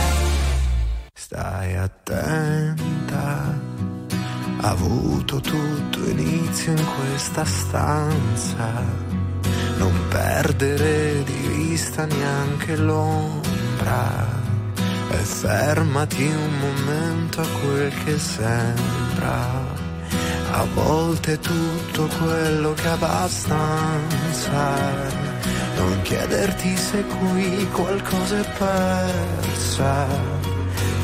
[1.15, 3.61] Stai attenta,
[4.61, 8.83] ha avuto tutto inizio in questa stanza.
[9.77, 14.32] Non perdere di vista neanche l'ombra.
[15.13, 19.81] E fermati un momento a quel che sembra.
[20.53, 24.61] A volte tutto quello che abbastanza.
[25.77, 30.43] Non chiederti se qui qualcosa è persa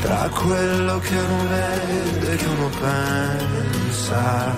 [0.00, 4.54] tra quello che uno vede e che uno pensa.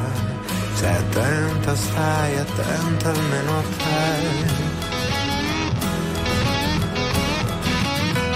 [0.75, 4.69] Stai attenta, stai attenta almeno a te.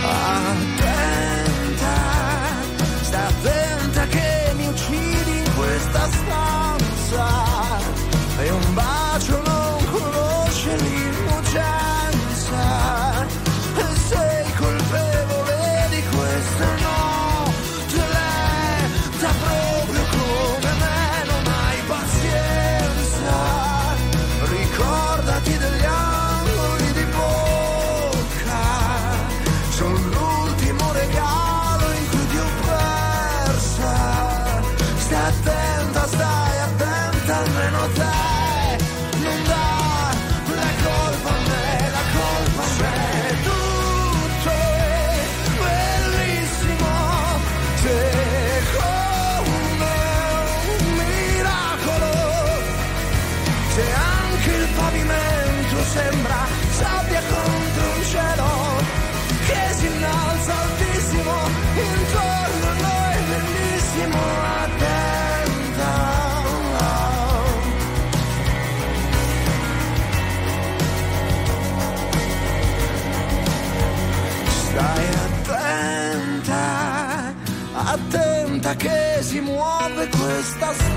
[0.02, 1.03] Attenta,
[4.74, 7.26] uccidi questa stanza.
[8.40, 9.43] E un bacio
[79.34, 80.93] si muove questa stanza.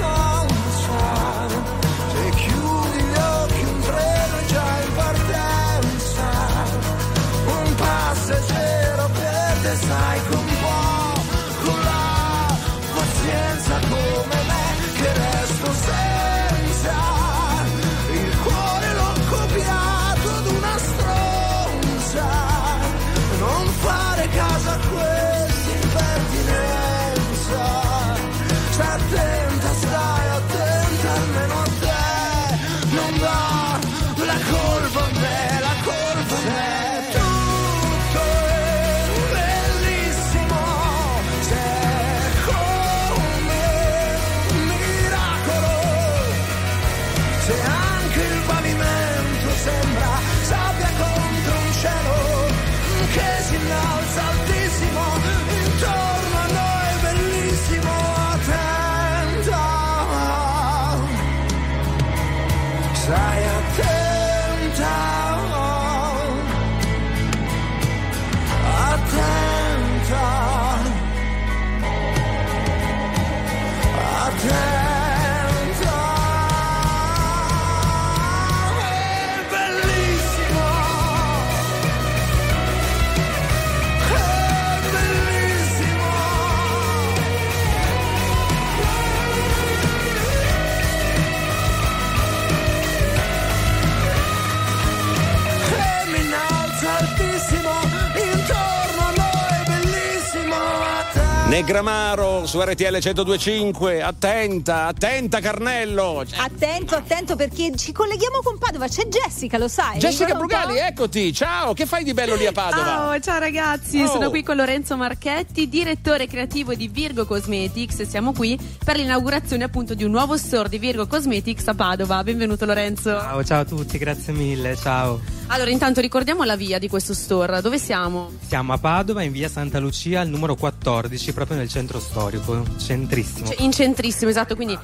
[101.69, 102.36] Attenta.
[102.47, 106.23] Su RTL 1025, attenta, attenta Carnello.
[106.37, 108.87] Attento, attento perché ci colleghiamo con Padova.
[108.87, 109.97] C'è Jessica, lo sai?
[109.97, 112.85] Jessica Brugali, eccoti, ciao, che fai di bello lì a Padova?
[112.85, 114.07] Ciao, ciao ragazzi, Oh.
[114.07, 118.03] sono qui con Lorenzo Marchetti, direttore creativo di Virgo Cosmetics.
[118.03, 122.23] Siamo qui per l'inaugurazione appunto di un nuovo store di Virgo Cosmetics a Padova.
[122.23, 123.09] Benvenuto Lorenzo.
[123.09, 125.19] Ciao, ciao a tutti, grazie mille, ciao.
[125.49, 127.61] Allora, intanto ricordiamo la via di questo store.
[127.61, 128.31] Dove siamo?
[128.47, 132.36] Siamo a Padova, in via Santa Lucia, al numero 14, proprio nel centro storico,
[132.77, 133.47] centrissimo.
[133.47, 134.77] Cioè, in centrissimo, esatto, quindi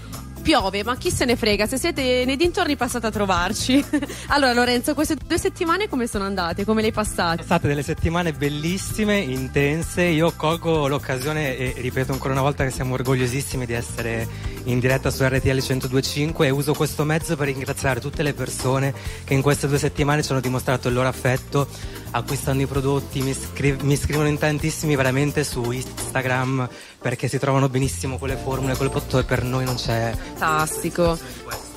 [0.43, 3.83] piove, ma chi se ne frega, se siete nei dintorni passate a trovarci.
[4.27, 6.65] allora Lorenzo, queste due settimane come sono andate?
[6.65, 7.37] Come le hai passate?
[7.37, 10.03] Sono state delle settimane bellissime, intense.
[10.03, 14.27] Io colgo l'occasione e ripeto ancora una volta che siamo orgogliosissimi di essere
[14.65, 18.93] in diretta su RTL 1025 e uso questo mezzo per ringraziare tutte le persone
[19.23, 21.67] che in queste due settimane ci hanno dimostrato il loro affetto
[22.13, 26.67] acquistando i prodotti, mi, scri- mi scrivono in tantissimi veramente su Instagram
[27.03, 30.15] perché si trovano benissimo con le formule, con il prodotto e per noi non c'è
[30.15, 31.19] Fantastico.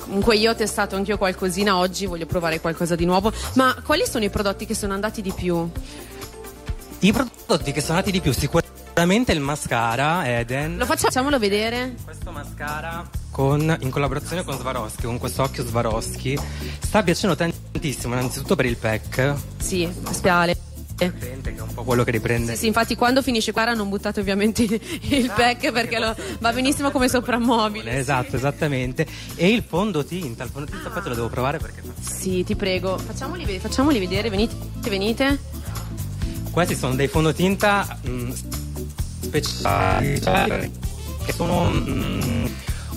[0.05, 3.33] Comunque io ho testato anch'io qualcosina oggi, voglio provare qualcosa di nuovo.
[3.55, 5.69] Ma quali sono i prodotti che sono andati di più?
[6.99, 11.95] I prodotti che sono andati di più sicuramente il mascara Eden Lo facciamolo vedere?
[12.03, 16.39] Questo mascara con, in collaborazione con Swarovski, con questo occhio Swarovski,
[16.79, 19.35] sta piacendo tantissimo, innanzitutto per il pack.
[19.57, 19.87] Sì,
[21.05, 21.41] spiale.
[21.41, 22.53] Che è un po' quello che riprende.
[22.53, 26.91] Sì, sì, infatti quando finisce qua non buttate ovviamente il pack perché lo- va benissimo
[26.91, 27.91] come soprammobile.
[27.97, 29.05] Esatto, esattamente.
[29.35, 33.59] E il fondotinta, il fondotinta poi te lo devo provare perché Sì, ti prego, facciamoli,
[33.59, 34.55] facciamoli vedere, venite,
[34.89, 35.39] venite.
[36.51, 38.31] questi sono dei fondotinta mh,
[39.21, 40.69] speciali cioè,
[41.25, 42.45] che sono mm,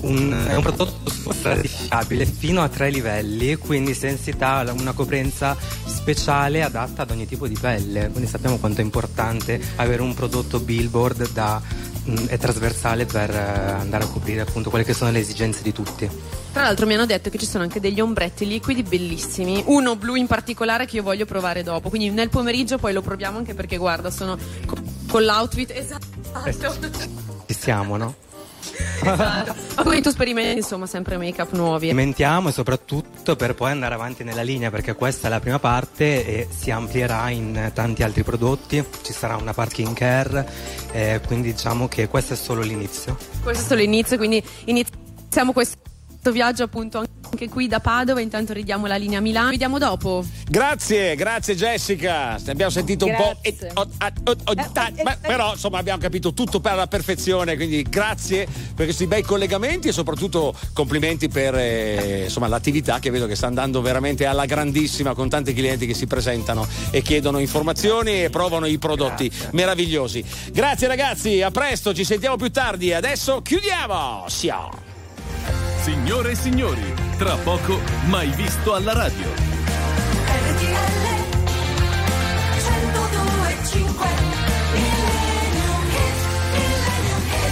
[0.03, 5.57] un, è un prodotto stratificabile fino a tre livelli, quindi sensità, una coprenza
[5.87, 8.09] speciale adatta ad ogni tipo di pelle.
[8.11, 11.61] Quindi sappiamo quanto è importante avere un prodotto billboard da,
[12.05, 15.73] mh, è trasversale per eh, andare a coprire appunto quelle che sono le esigenze di
[15.73, 16.09] tutti.
[16.53, 20.17] Tra l'altro mi hanno detto che ci sono anche degli ombretti liquidi bellissimi, uno blu
[20.17, 23.77] in particolare che io voglio provare dopo, quindi nel pomeriggio poi lo proviamo anche perché
[23.77, 24.37] guarda, sono
[24.67, 26.09] co- con l'outfit esatto.
[27.47, 28.15] Ci siamo, no?
[29.03, 29.83] Esatto.
[29.83, 31.89] Quindi tu sperimenti insomma sempre make-up nuovi.
[31.89, 36.25] Sperimentiamo e soprattutto per poi andare avanti nella linea perché questa è la prima parte
[36.27, 40.47] e si amplierà in tanti altri prodotti, ci sarà una part skin care,
[40.93, 43.17] eh, quindi diciamo che questo è solo l'inizio.
[43.43, 45.79] Questo è solo l'inizio, quindi iniziamo questo
[46.33, 50.25] viaggio appunto anche qui da Padova, intanto ridiamo la linea Milano, vediamo dopo.
[50.49, 52.37] Grazie, grazie Jessica.
[52.45, 53.37] Ne abbiamo sentito un po'.
[53.41, 57.55] e- o- a- o- o- ta- ma- però insomma abbiamo capito tutto per la perfezione.
[57.57, 63.27] Quindi grazie per questi bei collegamenti e soprattutto complimenti per eh, insomma, l'attività che vedo
[63.27, 68.25] che sta andando veramente alla grandissima con tanti clienti che si presentano e chiedono informazioni
[68.25, 70.25] e provano i prodotti meravigliosi.
[70.53, 72.93] Grazie ragazzi, a presto, ci sentiamo più tardi.
[72.93, 74.25] Adesso chiudiamo.
[74.29, 74.90] Ciao.
[75.81, 79.51] Signore e signori, tra poco mai visto alla radio.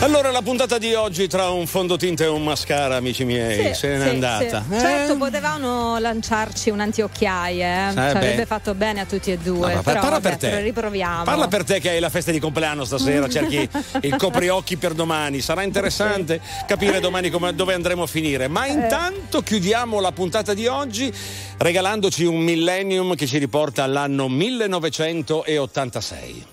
[0.00, 3.96] Allora la puntata di oggi tra un fondotinta e un mascara, amici miei, Sì, se
[3.96, 4.64] n'è sì, andata.
[4.68, 4.74] sì.
[4.76, 4.78] Eh?
[4.78, 7.92] Certo, potevano lanciarci un antiocchiaie, eh.
[7.92, 9.74] Ci avrebbe fatto bene a tutti e due.
[9.74, 10.60] No, però parla vabbè, per te.
[10.60, 11.24] riproviamo.
[11.24, 13.68] Parla per te che hai la festa di compleanno stasera, cerchi
[14.02, 15.40] il copriocchi per domani.
[15.40, 18.46] Sarà interessante capire domani come- dove andremo a finire.
[18.46, 18.72] Ma Eh.
[18.74, 21.12] intanto chiudiamo la puntata di oggi
[21.58, 26.46] regalandoci un millennium che ci riporta all'anno 1986.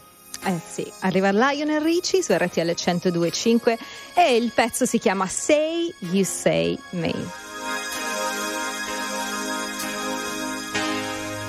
[0.47, 3.77] Eh sì, arriva Lionel Richie su RTL 1025
[4.13, 7.13] e il pezzo si chiama Say You Say Me.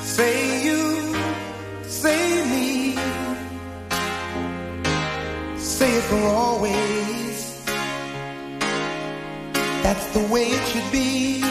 [0.03, 1.15] Say you,
[1.83, 2.97] say me,
[5.59, 7.63] say it for always.
[9.83, 11.43] That's the way it should be.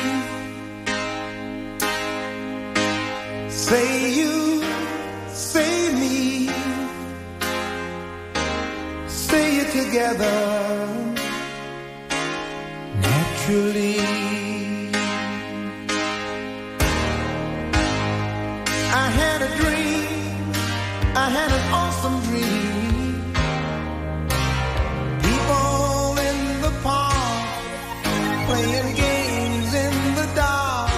[3.50, 4.45] Say you,
[9.76, 10.38] together
[13.06, 14.00] naturally.
[19.04, 20.54] I had a dream,
[21.24, 23.16] I had an awesome dream.
[25.28, 27.46] People in the park
[28.48, 30.92] playing games in the dark.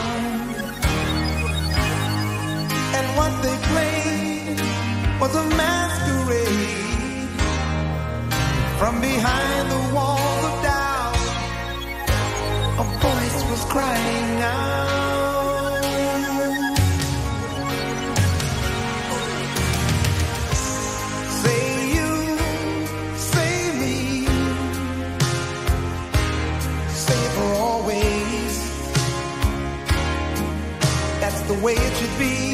[2.98, 4.60] And what they played
[5.20, 5.77] was a masquerade.
[8.80, 11.16] From behind the walls of doubt,
[12.78, 15.84] a voice was crying out.
[21.42, 21.64] Say
[21.96, 22.38] you,
[23.18, 24.28] say me,
[26.88, 28.54] it for always.
[31.20, 32.47] That's the way it should be.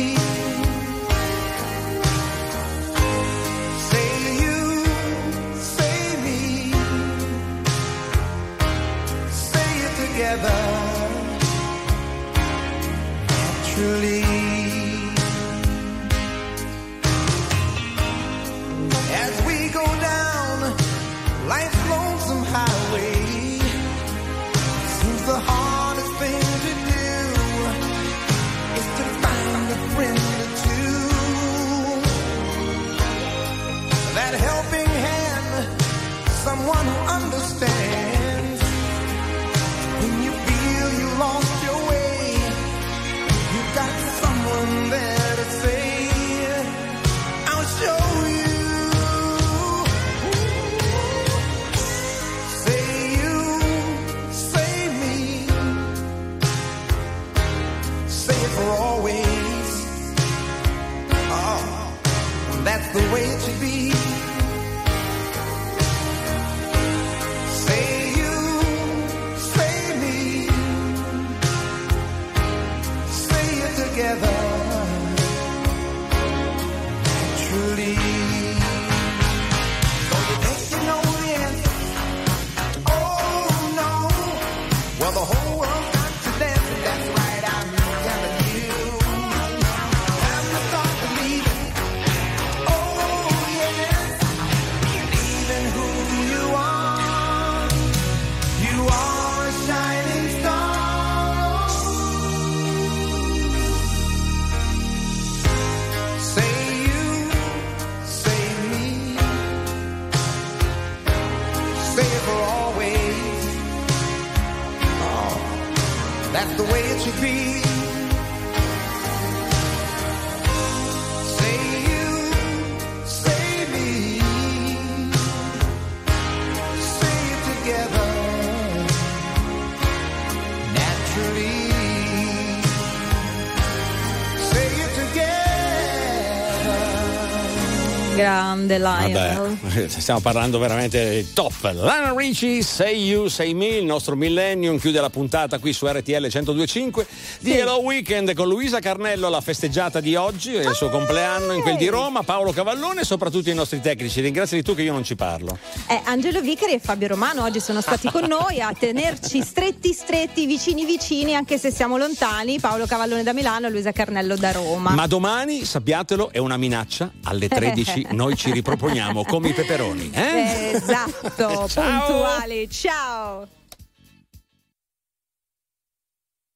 [138.77, 139.57] Lionel.
[139.61, 141.71] Vabbè, stiamo parlando veramente top.
[141.73, 146.27] Lana Ricci, Say You, Say Me, il nostro Millennium chiude la puntata qui su RTL
[146.31, 147.07] 1025
[147.43, 151.75] di Hello Weekend con Luisa Carnello, la festeggiata di oggi, il suo compleanno in quel
[151.75, 154.21] di Roma, Paolo Cavallone e soprattutto i nostri tecnici.
[154.21, 155.57] Ringrazio di tu che io non ci parlo.
[155.89, 160.45] Eh, Angelo Vicari e Fabio Romano oggi sono stati con noi a tenerci stretti stretti,
[160.45, 162.61] vicini vicini, anche se siamo lontani.
[162.61, 164.91] Paolo Cavallone da Milano e Luisa Carnello da Roma.
[164.91, 167.11] Ma domani, sappiatelo, è una minaccia.
[167.23, 170.11] Alle 13 noi ci riproponiamo come i peperoni.
[170.13, 170.71] Eh?
[170.75, 172.05] Esatto, Ciao.
[172.05, 172.69] puntuali.
[172.69, 173.47] Ciao.